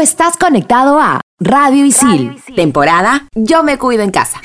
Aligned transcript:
estás 0.00 0.36
conectado 0.36 0.98
a 0.98 1.20
Radio 1.38 1.84
Isil, 1.84 2.42
temporada 2.54 3.26
Yo 3.34 3.62
me 3.62 3.78
cuido 3.78 4.02
en 4.02 4.10
casa. 4.10 4.40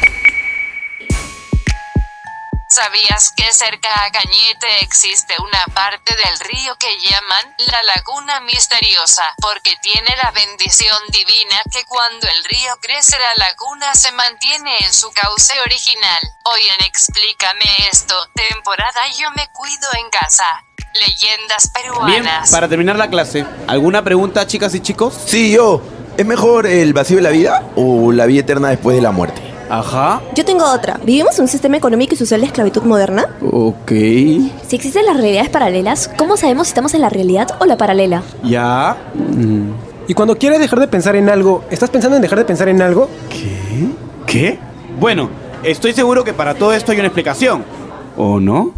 ¿Sabías 2.69 3.31
que 3.37 3.53
cerca 3.53 3.87
a 4.03 4.11
Cañete 4.11 4.81
existe 4.81 5.33
una 5.39 5.63
parte 5.73 6.13
del 6.13 6.39
río 6.39 6.75
que 6.77 6.99
llaman 6.99 7.55
la 7.59 7.83
Laguna 7.95 8.41
Misteriosa? 8.41 9.23
Porque 9.41 9.77
tiene 9.81 10.13
la 10.21 10.31
bendición 10.31 10.97
divina 11.09 11.61
que 11.71 11.85
cuando 11.85 12.27
el 12.27 12.43
río 12.43 12.75
crece 12.81 13.17
la 13.17 13.45
laguna 13.45 13.95
se 13.95 14.11
mantiene 14.11 14.75
en 14.79 14.93
su 14.93 15.09
cauce 15.13 15.53
original. 15.61 16.19
Hoy 16.51 16.61
en 16.77 16.85
Explícame 16.85 17.87
esto, 17.89 18.15
temporada 18.35 19.07
Yo 19.17 19.31
me 19.31 19.47
cuido 19.53 19.87
en 19.97 20.09
casa. 20.09 20.64
Leyendas 20.99 21.71
peruanas. 21.73 22.07
Bien, 22.07 22.25
para 22.51 22.67
terminar 22.67 22.95
la 22.95 23.09
clase, 23.09 23.45
¿alguna 23.67 24.03
pregunta, 24.03 24.47
chicas 24.47 24.73
y 24.75 24.79
chicos? 24.79 25.13
Sí, 25.25 25.51
yo. 25.51 25.81
¿Es 26.17 26.25
mejor 26.25 26.65
el 26.65 26.93
vacío 26.93 27.17
de 27.17 27.23
la 27.23 27.31
vida 27.31 27.63
o 27.75 28.13
la 28.13 28.25
vida 28.25 28.41
eterna 28.41 28.69
después 28.69 28.95
de 28.95 29.01
la 29.01 29.11
muerte? 29.11 29.41
Ajá. 29.69 30.21
Yo 30.35 30.45
tengo 30.45 30.63
otra. 30.63 30.99
¿Vivimos 31.03 31.35
en 31.37 31.43
un 31.43 31.47
sistema 31.47 31.75
económico 31.75 32.13
y 32.13 32.17
social 32.17 32.39
de 32.39 32.47
esclavitud 32.47 32.83
moderna? 32.83 33.27
Ok. 33.51 33.91
Si 33.91 34.75
existen 34.75 35.05
las 35.05 35.17
realidades 35.17 35.49
paralelas, 35.49 36.09
¿cómo 36.17 36.37
sabemos 36.37 36.67
si 36.67 36.71
estamos 36.71 36.93
en 36.93 37.01
la 37.01 37.09
realidad 37.09 37.57
o 37.59 37.65
la 37.65 37.75
paralela? 37.75 38.23
Ya. 38.43 38.95
Mm. 39.13 39.71
Y 40.07 40.13
cuando 40.13 40.37
quieres 40.37 40.59
dejar 40.59 40.79
de 40.79 40.87
pensar 40.87 41.15
en 41.15 41.29
algo, 41.29 41.65
¿estás 41.71 41.89
pensando 41.89 42.15
en 42.15 42.21
dejar 42.21 42.37
de 42.37 42.45
pensar 42.45 42.69
en 42.69 42.81
algo? 42.81 43.09
¿Qué? 43.29 43.87
¿Qué? 44.27 44.59
Bueno, 44.99 45.29
estoy 45.63 45.93
seguro 45.93 46.23
que 46.23 46.33
para 46.33 46.53
todo 46.53 46.71
esto 46.71 46.91
hay 46.91 46.99
una 46.99 47.07
explicación. 47.07 47.65
¿O 48.15 48.39
no? 48.39 48.71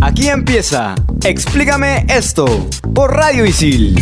Aquí 0.00 0.28
empieza. 0.28 0.94
Explícame 1.24 2.06
esto 2.08 2.46
por 2.94 3.14
Radio 3.14 3.44
Isil. 3.44 3.96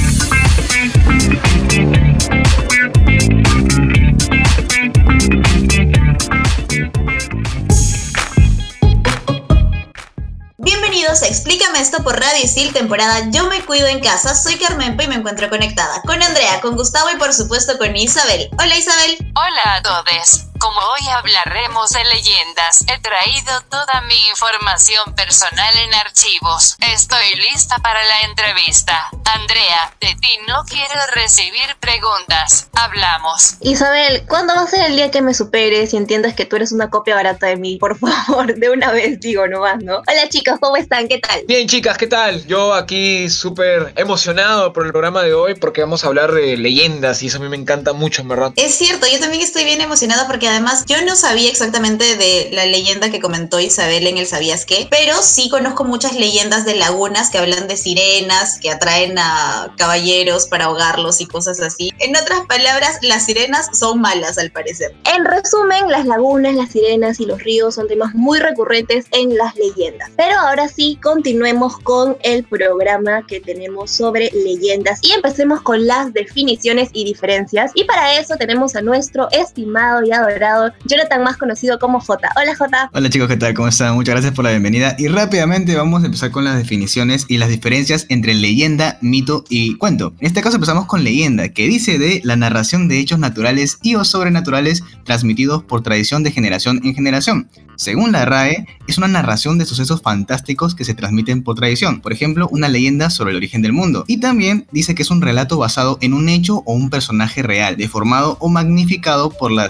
Bienvenidos 10.58 11.22
a 11.22 11.28
Explícame 11.28 11.80
esto 11.80 12.02
por 12.02 12.20
Radio 12.20 12.44
Isil, 12.44 12.72
temporada 12.72 13.30
Yo 13.30 13.48
me 13.48 13.64
cuido 13.64 13.86
en 13.86 14.00
casa. 14.00 14.34
Soy 14.34 14.56
Carmenpa 14.56 15.04
y 15.04 15.08
me 15.08 15.14
encuentro 15.14 15.48
conectada 15.48 16.02
con 16.02 16.22
Andrea, 16.22 16.60
con 16.60 16.76
Gustavo 16.76 17.08
y 17.10 17.16
por 17.16 17.32
supuesto 17.32 17.78
con 17.78 17.96
Isabel. 17.96 18.50
Hola 18.58 18.76
Isabel. 18.76 19.32
Hola 19.34 19.76
a 19.76 19.82
todos. 19.82 20.46
Como 20.58 20.78
hoy 20.78 21.08
hablaremos 21.08 21.90
de 21.90 22.04
leyendas, 22.04 22.84
he 22.86 22.98
traído 23.00 23.60
toda 23.68 24.00
mi 24.02 24.28
información 24.28 25.14
personal 25.14 25.74
en 25.76 25.94
archivos. 25.94 26.76
Estoy 26.80 27.34
lista 27.34 27.76
para 27.82 28.02
la 28.02 28.20
entrevista. 28.22 29.10
Andrea, 29.24 29.92
de 30.00 30.14
ti 30.20 30.38
no 30.48 30.64
quiero 30.64 30.94
recibir 31.14 31.76
preguntas. 31.80 32.68
Hablamos. 32.72 33.56
Isabel, 33.60 34.24
¿cuándo 34.28 34.54
va 34.54 34.62
a 34.62 34.66
ser 34.66 34.86
el 34.86 34.96
día 34.96 35.10
que 35.10 35.20
me 35.20 35.34
superes 35.34 35.92
y 35.92 35.98
entiendas 35.98 36.34
que 36.34 36.46
tú 36.46 36.56
eres 36.56 36.72
una 36.72 36.88
copia 36.88 37.16
barata 37.16 37.48
de 37.48 37.56
mí? 37.56 37.76
Por 37.76 37.98
favor, 37.98 38.54
de 38.54 38.70
una 38.70 38.92
vez 38.92 39.20
digo 39.20 39.46
nomás, 39.46 39.82
¿no? 39.82 39.96
Hola 39.98 40.28
chicos, 40.30 40.58
¿cómo 40.60 40.76
están? 40.76 41.08
¿Qué 41.08 41.18
tal? 41.18 41.42
Bien 41.46 41.68
chicas, 41.68 41.98
¿qué 41.98 42.06
tal? 42.06 42.46
Yo 42.46 42.72
aquí 42.72 43.28
súper 43.28 43.92
emocionado 43.96 44.72
por 44.72 44.86
el 44.86 44.92
programa 44.92 45.22
de 45.22 45.34
hoy 45.34 45.54
porque 45.54 45.82
vamos 45.82 46.04
a 46.04 46.06
hablar 46.06 46.32
de 46.32 46.56
leyendas 46.56 47.22
y 47.22 47.26
eso 47.26 47.38
a 47.38 47.40
mí 47.40 47.48
me 47.48 47.56
encanta 47.56 47.92
mucho, 47.92 48.22
en 48.22 48.28
verdad. 48.28 48.52
Es 48.56 48.74
cierto, 48.74 49.06
yo 49.06 49.18
también 49.20 49.42
estoy 49.42 49.64
bien 49.64 49.80
emocionada 49.80 50.26
porque 50.26 50.46
además 50.56 50.84
yo 50.86 51.02
no 51.02 51.16
sabía 51.16 51.50
exactamente 51.50 52.16
de 52.16 52.48
la 52.52 52.64
leyenda 52.64 53.10
que 53.10 53.20
comentó 53.20 53.60
Isabel 53.60 54.06
en 54.06 54.16
el 54.16 54.26
Sabías 54.26 54.64
qué, 54.64 54.88
pero 54.90 55.14
sí 55.22 55.50
conozco 55.50 55.84
muchas 55.84 56.14
leyendas 56.14 56.64
de 56.64 56.74
lagunas 56.76 57.28
que 57.28 57.36
hablan 57.38 57.68
de 57.68 57.76
sirenas, 57.76 58.58
que 58.58 58.70
atraen 58.70 59.18
a 59.18 59.74
caballeros 59.76 60.46
para 60.46 60.66
ahogarlos 60.66 61.20
y 61.20 61.26
cosas 61.26 61.60
así. 61.60 61.92
En 61.98 62.16
otras 62.16 62.40
palabras, 62.48 62.98
las 63.02 63.26
sirenas 63.26 63.68
son 63.78 64.00
malas 64.00 64.38
al 64.38 64.50
parecer. 64.50 64.94
En 65.14 65.26
resumen, 65.26 65.90
las 65.90 66.06
lagunas, 66.06 66.54
las 66.54 66.70
sirenas 66.70 67.20
y 67.20 67.26
los 67.26 67.42
ríos 67.42 67.74
son 67.74 67.86
temas 67.86 68.14
muy 68.14 68.38
recurrentes 68.38 69.04
en 69.12 69.36
las 69.36 69.54
leyendas. 69.56 70.10
Pero 70.16 70.38
ahora 70.38 70.68
sí, 70.68 70.98
continuemos 71.02 71.78
con 71.80 72.16
el 72.22 72.44
programa 72.44 73.26
que 73.26 73.40
tenemos 73.40 73.90
sobre 73.90 74.30
leyendas 74.32 75.00
y 75.02 75.12
empecemos 75.12 75.60
con 75.60 75.86
las 75.86 76.14
definiciones 76.14 76.88
y 76.94 77.04
diferencias. 77.04 77.72
Y 77.74 77.84
para 77.84 78.18
eso 78.18 78.36
tenemos 78.36 78.74
a 78.74 78.80
nuestro 78.80 79.28
estimado 79.30 80.02
y 80.02 80.12
adorado 80.12 80.35
Jonathan, 80.84 81.22
más 81.22 81.38
conocido 81.38 81.78
como 81.78 81.98
J. 81.98 82.28
Hola 82.36 82.54
J. 82.54 82.90
Hola 82.92 83.10
chicos, 83.10 83.28
¿qué 83.28 83.36
tal? 83.38 83.54
¿Cómo 83.54 83.68
están? 83.68 83.94
Muchas 83.94 84.14
gracias 84.14 84.34
por 84.34 84.44
la 84.44 84.50
bienvenida. 84.50 84.94
Y 84.98 85.08
rápidamente 85.08 85.74
vamos 85.76 86.02
a 86.02 86.06
empezar 86.06 86.30
con 86.30 86.44
las 86.44 86.58
definiciones 86.58 87.24
y 87.28 87.38
las 87.38 87.48
diferencias 87.48 88.04
entre 88.10 88.34
leyenda, 88.34 88.98
mito 89.00 89.44
y 89.48 89.76
cuento. 89.76 90.12
En 90.20 90.26
este 90.26 90.42
caso 90.42 90.56
empezamos 90.56 90.86
con 90.86 91.04
leyenda, 91.04 91.48
que 91.48 91.66
dice 91.66 91.98
de 91.98 92.20
la 92.22 92.36
narración 92.36 92.86
de 92.86 92.98
hechos 92.98 93.18
naturales 93.18 93.78
y 93.82 93.94
o 93.94 94.04
sobrenaturales 94.04 94.82
transmitidos 95.04 95.62
por 95.62 95.82
tradición 95.82 96.22
de 96.22 96.32
generación 96.32 96.80
en 96.84 96.94
generación. 96.94 97.48
Según 97.76 98.12
la 98.12 98.24
RAE, 98.24 98.66
es 98.88 98.96
una 98.96 99.06
narración 99.06 99.58
de 99.58 99.66
sucesos 99.66 100.00
fantásticos 100.00 100.74
que 100.74 100.84
se 100.84 100.94
transmiten 100.94 101.42
por 101.42 101.56
tradición, 101.56 102.00
por 102.00 102.12
ejemplo, 102.12 102.48
una 102.50 102.70
leyenda 102.70 103.10
sobre 103.10 103.32
el 103.32 103.36
origen 103.36 103.60
del 103.60 103.74
mundo. 103.74 104.04
Y 104.06 104.18
también 104.18 104.66
dice 104.72 104.94
que 104.94 105.02
es 105.02 105.10
un 105.10 105.20
relato 105.20 105.58
basado 105.58 105.98
en 106.00 106.14
un 106.14 106.30
hecho 106.30 106.62
o 106.64 106.72
un 106.72 106.88
personaje 106.88 107.42
real, 107.42 107.76
deformado 107.76 108.38
o 108.40 108.48
magnificado 108.48 109.28
por 109.28 109.52
la 109.52 109.68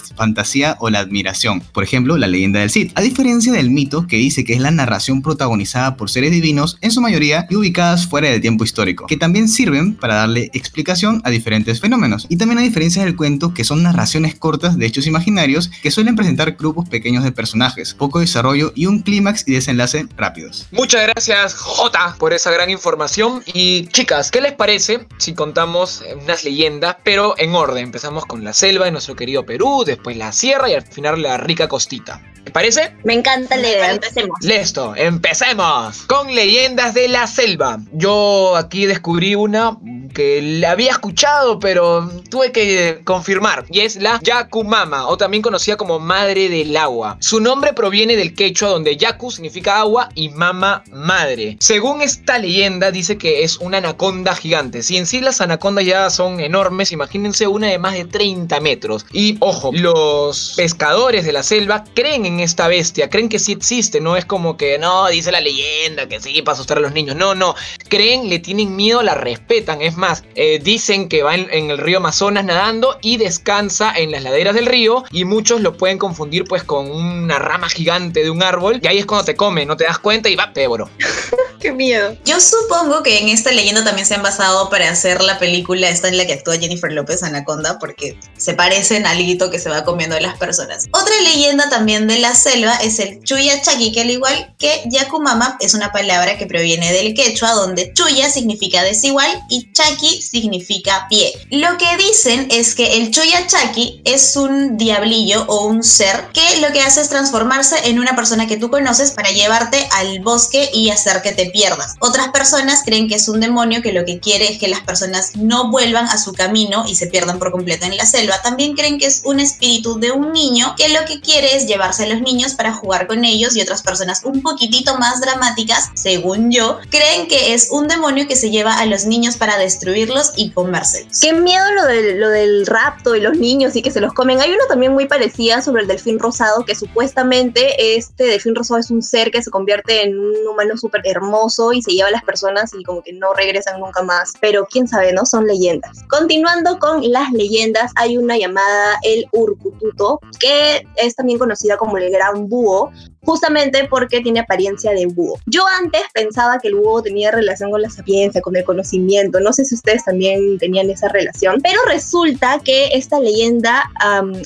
o 0.79 0.91
la 0.91 1.01
admiración, 1.01 1.61
por 1.73 1.85
ejemplo, 1.85 2.17
la 2.17 2.27
leyenda 2.27 2.61
del 2.61 2.71
Cid. 2.71 2.93
A 2.95 3.03
diferencia 3.03 3.53
del 3.53 3.71
mito, 3.71 4.07
que 4.07 4.17
dice 4.17 4.45
que 4.45 4.55
es 4.55 4.61
la 4.61 4.71
narración 4.71 5.23
protagonizada 5.23 5.97
por 5.97 6.11
seres 6.11 6.31
divinos, 6.31 6.79
en 6.81 6.91
su 6.91 7.01
mayoría 7.01 7.47
y 7.51 7.57
ubicadas 7.57 8.07
fuera 8.07 8.31
del 8.31 8.41
tiempo 8.41 8.65
histórico, 8.65 9.07
que 9.07 9.17
también 9.17 9.49
sirven 9.49 9.95
para 9.95 10.15
darle 10.15 10.51
explicación 10.55 11.21
a 11.25 11.31
diferentes 11.31 11.81
fenómenos. 11.81 12.27
Y 12.29 12.37
también 12.37 12.59
a 12.59 12.63
diferencia 12.63 13.05
del 13.05 13.17
cuento, 13.17 13.53
que 13.53 13.65
son 13.65 13.83
narraciones 13.83 14.35
cortas 14.35 14.79
de 14.79 14.87
hechos 14.87 15.07
imaginarios 15.07 15.71
que 15.83 15.91
suelen 15.91 16.17
presentar 16.17 16.53
grupos 16.53 16.89
pequeños 16.89 17.25
de 17.25 17.33
personajes, 17.33 17.95
poco 17.95 18.21
desarrollo 18.21 18.73
y 18.75 18.87
un 18.87 19.01
clímax 19.01 19.45
y 19.47 19.53
desenlace 19.53 20.07
rápidos. 20.17 20.67
Muchas 20.73 21.03
gracias 21.03 21.55
J 21.55 22.17
por 22.19 22.33
esa 22.33 22.51
gran 22.51 22.71
información 22.71 23.43
y 23.53 23.87
chicas, 23.89 24.31
¿qué 24.31 24.41
les 24.41 24.53
parece 24.53 25.07
si 25.19 25.35
contamos 25.35 26.03
unas 26.23 26.45
leyendas 26.45 26.97
pero 27.05 27.35
en 27.39 27.55
orden? 27.55 27.85
Empezamos 27.85 28.27
con 28.27 28.45
la 28.45 28.53
selva 28.53 28.87
de 28.87 28.93
nuestro 28.93 29.17
querido 29.17 29.45
Perú, 29.45 29.85
después 29.85 30.17
la 30.17 30.33
y 30.47 30.75
al 30.75 30.83
final 30.83 31.21
la 31.23 31.37
rica 31.39 31.67
costita. 31.67 32.21
¿Te 32.47 32.53
parece? 32.53 32.93
Me 33.03 33.15
encanta 33.15 33.57
la 33.57 33.69
idea, 33.69 33.91
empecemos. 33.91 34.39
Listo, 34.41 34.95
empecemos 34.95 36.03
con 36.07 36.33
leyendas 36.33 36.95
de 36.95 37.09
la 37.09 37.27
selva. 37.27 37.81
Yo 37.93 38.55
aquí 38.55 38.87
descubrí 38.87 39.35
una 39.35 39.77
que 40.15 40.41
la 40.41 40.71
había 40.71 40.93
escuchado, 40.93 41.59
pero 41.59 42.09
tuve 42.31 42.53
que 42.53 43.03
confirmar. 43.05 43.67
Y 43.69 43.81
es 43.81 43.97
la 43.97 44.21
Yakumama, 44.23 45.09
o 45.09 45.17
también 45.19 45.43
conocida 45.43 45.77
como 45.77 45.99
Madre 45.99 46.49
del 46.49 46.75
Agua. 46.77 47.19
Su 47.21 47.41
nombre 47.41 47.75
proviene 47.75 48.15
del 48.15 48.35
quechua, 48.35 48.69
donde 48.69 48.97
Yaku 48.97 49.31
significa 49.33 49.81
agua 49.81 50.09
y 50.15 50.29
Mama 50.29 50.85
madre. 50.93 51.57
Según 51.61 52.01
esta 52.01 52.39
leyenda, 52.39 52.93
dice 52.93 53.19
que 53.19 53.43
es 53.43 53.59
una 53.59 53.79
anaconda 53.79 54.35
gigante. 54.37 54.83
Si 54.83 54.97
en 54.97 55.07
sí 55.07 55.21
las 55.21 55.41
anacondas 55.41 55.85
ya 55.85 56.09
son 56.09 56.41
enormes, 56.41 56.93
imagínense 56.93 57.47
una 57.47 57.67
de 57.67 57.79
más 57.79 57.95
de 57.95 58.05
30 58.05 58.61
metros. 58.61 59.05
Y 59.13 59.37
ojo, 59.41 59.71
los 59.75 60.55
pescadores 60.57 61.27
de 61.27 61.33
la 61.33 61.43
selva 61.43 61.85
creen 61.95 62.25
en 62.25 62.36
esta 62.41 62.69
bestia, 62.69 63.09
creen 63.11 63.29
que 63.29 63.39
sí 63.39 63.53
existe, 63.53 64.01
no 64.01 64.17
es 64.17 64.25
como 64.25 64.57
que 64.57 64.79
no, 64.79 65.09
dice 65.09 65.33
la 65.33 65.41
leyenda 65.41 66.09
que 66.09 66.21
sí, 66.21 66.43
para 66.43 66.55
asustar 66.55 66.79
a 66.79 66.81
los 66.81 66.93
niños. 66.93 67.17
No, 67.17 67.35
no, 67.35 67.55
creen, 67.89 68.29
le 68.29 68.39
tienen 68.39 68.75
miedo, 68.77 69.03
la 69.03 69.15
respetan. 69.15 69.83
Es 69.83 69.97
más, 69.97 70.25
eh, 70.35 70.61
dicen 70.63 71.09
que 71.09 71.23
va 71.23 71.35
en, 71.35 71.49
en, 71.51 71.71
el 71.71 71.79
río 71.79 71.99
Amazonas 71.99 72.45
nadando 72.45 72.99
y 73.03 73.17
descansa 73.17 73.93
en 73.97 74.11
las 74.11 74.23
laderas 74.23 74.55
del 74.55 74.67
río 74.67 75.05
y 75.11 75.25
muchos 75.25 75.61
lo 75.61 75.77
pueden 75.77 75.99
confundir 75.99 76.45
pues 76.45 76.63
con 76.63 76.91
una 76.91 77.39
rama 77.39 77.69
gigante 77.69 78.23
de 78.23 78.31
un 78.31 78.43
árbol 78.43 78.81
y 78.83 78.87
ahí 78.87 78.99
es 78.99 79.07
cuando 79.07 79.25
te 79.25 79.37
come, 79.37 79.67
no 79.67 79.77
te 79.77 79.85
das 79.85 79.99
cuenta 79.99 80.29
y 80.29 80.37
va, 80.37 80.53
te 80.53 80.61
devoró. 80.61 80.89
Qué 81.61 81.73
miedo. 81.73 82.17
Yo 82.25 82.39
supongo 82.41 83.03
que 83.03 83.19
en 83.19 83.29
esta 83.29 83.51
leyenda 83.51 83.83
también 83.83 84.07
se 84.07 84.15
han 84.15 84.23
basado 84.23 84.69
para 84.69 84.91
hacer 84.91 85.23
la 85.23 85.39
película 85.39 85.89
esta 85.89 86.09
en 86.09 86.19
la 86.19 86.27
que 86.27 86.35
actúa 86.35 86.59
Jennifer 86.59 86.93
López 86.93 87.23
Anaconda 87.23 87.79
porque 87.79 88.19
se 88.37 88.55
parecen 88.55 89.07
al 89.07 89.21
hito 89.21 89.51
que 89.51 89.59
se 89.59 89.71
va 89.71 89.85
comiendo 89.85 90.17
a 90.17 90.21
las 90.21 90.37
personas. 90.39 90.85
Otra 90.93 91.15
leyenda 91.23 91.69
también 91.71 92.07
de 92.07 92.19
la 92.19 92.26
selva 92.35 92.77
es 92.77 92.99
el 92.99 93.23
Chuya 93.23 93.61
Chaki, 93.63 93.93
que 93.93 94.03
al 94.03 94.11
igual 94.11 94.55
que 94.59 94.83
Yakumama 94.87 95.57
es 95.61 95.75
una 95.75 95.93
palabra 95.93 96.39
que 96.39 96.47
proviene 96.47 96.93
del 96.93 97.15
quechua 97.15 97.53
donde 97.53 97.93
Chuya 97.93 98.31
significa 98.31 98.83
desigual 98.83 99.31
y 99.49 99.73
Chaki 99.73 100.23
significa 100.23 101.07
pie. 101.09 101.33
Lo 101.51 101.77
que 101.79 101.97
dicen 101.97 102.49
es 102.51 102.75
que 102.75 102.97
el 102.97 103.11
Chuya 103.11 103.47
Chaki 103.47 104.03
es 104.05 104.37
un 104.37 104.77
diablillo 104.77 105.45
o 105.49 105.67
un 105.67 105.83
ser 105.83 106.29
que 106.33 106.61
lo 106.61 106.73
que 106.73 106.81
hace 106.81 107.01
es 107.01 107.09
transformarse 107.09 107.77
en 107.85 107.99
una 107.99 108.17
persona 108.17 108.47
que 108.47 108.57
tú 108.57 108.71
conoces 108.71 109.13
para 109.13 109.31
llevarte 109.31 109.89
al 109.93 110.21
bosque 110.21 110.71
y 110.73 110.91
hacer 110.91 111.23
que 111.23 111.33
te 111.33 111.47
pierdas. 111.47 111.95
Otras 112.01 112.29
personas 112.29 112.83
creen 112.85 113.09
que 113.09 113.17
es 113.17 113.29
un 113.29 113.41
demonio 113.41 113.83
que 113.83 113.93
lo 113.93 114.05
que 114.05 114.21
quiere 114.21 114.53
es 114.53 114.59
que 114.59 114.69
las 114.69 114.81
personas 114.81 115.37
no 115.37 115.71
vuelvan 115.71 116.07
a 116.07 116.19
su 116.19 116.33
camino 116.33 116.85
y 116.87 116.97
se 116.97 117.07
pierdan 117.07 117.39
por 117.39 117.53
completo 117.53 117.87
en 117.87 117.97
la 117.97 118.07
selva. 118.07 118.41
También 118.43 118.75
creen 118.75 118.99
que 118.99 119.07
es 119.07 119.23
un 119.25 119.41
espíritu 119.41 119.99
de 119.99 120.13
un 120.13 120.33
niño 120.33 120.75
que 120.77 120.89
lo 120.89 121.05
que 121.05 121.21
quiere 121.21 121.57
es 121.57 121.67
llevarse 121.67 122.05
a 122.05 122.07
los 122.17 122.23
niños 122.23 122.55
para 122.55 122.73
jugar 122.73 123.07
con 123.07 123.25
ellos 123.25 123.57
y 123.57 123.63
otras 123.63 123.83
personas 123.83 124.25
un 124.25 124.43
poquitito 124.43 124.97
más 124.99 125.21
dramáticas, 125.21 125.91
según 125.95 126.51
yo, 126.51 126.79
creen 126.91 127.29
que 127.29 127.55
es 127.55 127.69
un 127.71 127.89
demonio 127.89 128.27
que 128.27 128.37
se 128.37 128.51
lleva 128.51 128.79
a 128.79 128.87
los 128.87 129.07
niños 129.07 129.37
para 129.37 129.59
destruirlos 129.59 130.33
y 130.37 130.51
comérselos. 130.51 131.21
Qué 131.21 131.33
miedo 131.33 131.65
lo 131.73 131.85
del, 131.85 132.21
lo 132.21 132.29
del 132.29 132.67
rapto 132.67 133.15
y 133.15 133.21
los 133.21 133.39
niños 133.39 133.77
y 133.77 133.83
que 133.83 133.91
se 133.91 134.01
los 134.01 134.13
comen. 134.13 134.41
Hay 134.41 134.51
uno 134.51 134.65
también 134.69 134.93
muy 134.93 135.07
parecido 135.07 135.37
sobre 135.63 135.83
el 135.83 135.89
delfín 135.89 136.19
rosado, 136.19 136.65
que 136.65 136.75
supuestamente 136.75 137.97
este 137.97 138.25
delfín 138.25 138.55
rosado 138.55 138.81
es 138.81 138.91
un 138.91 139.03
ser 139.03 139.31
que 139.31 139.43
se 139.43 139.51
convierte 139.51 140.03
en 140.03 140.19
un 140.19 140.47
humano 140.47 140.77
súper 140.77 141.03
hermoso 141.05 141.73
y 141.73 141.83
se 141.83 141.93
lleva 141.93 142.09
a 142.09 142.13
las 142.13 142.25
personas 142.25 142.73
y 142.79 142.83
como 142.83 143.03
que 143.03 143.13
no 143.13 143.33
regresan 143.35 143.81
nunca 143.81 144.03
más. 144.03 144.33
Pero 144.41 144.67
quién 144.71 144.89
sabe, 144.89 145.13
¿no? 145.13 145.25
Son 145.27 145.47
leyendas. 145.47 145.99
Continuando 146.09 146.79
con 146.79 147.09
las 147.11 147.31
leyendas, 147.33 147.93
hay 147.97 148.17
una 148.17 148.37
llamada 148.37 148.99
el 149.03 149.27
Urcututo, 149.33 150.21
que 150.41 150.87
es 150.97 151.15
también 151.15 151.39
conocida 151.39 151.77
como 151.77 151.99
el 151.99 152.06
gran 152.11 152.49
búho, 152.49 152.91
justamente 153.27 153.87
porque 153.91 154.21
tiene 154.21 154.41
apariencia 154.41 154.93
de 154.93 155.07
búho. 155.07 155.39
Yo 155.47 155.65
antes 155.79 156.03
pensaba 156.15 156.59
que 156.59 156.69
el 156.69 156.77
búho 156.77 157.03
tenía 157.03 157.31
relación 157.33 157.71
con 157.71 157.83
la 157.83 157.91
sapiencia, 157.91 158.41
con 158.41 158.57
el 158.57 158.65
conocimiento, 158.65 159.41
no 159.41 159.53
sé 159.53 159.65
si 159.65 159.75
ustedes 159.75 160.05
también 160.05 160.59
tenían 160.59 160.89
esa 160.89 161.09
relación, 161.09 161.61
pero 161.61 161.81
resulta 161.87 162.61
que 162.65 162.89
esta 162.93 163.19
leyenda 163.19 163.91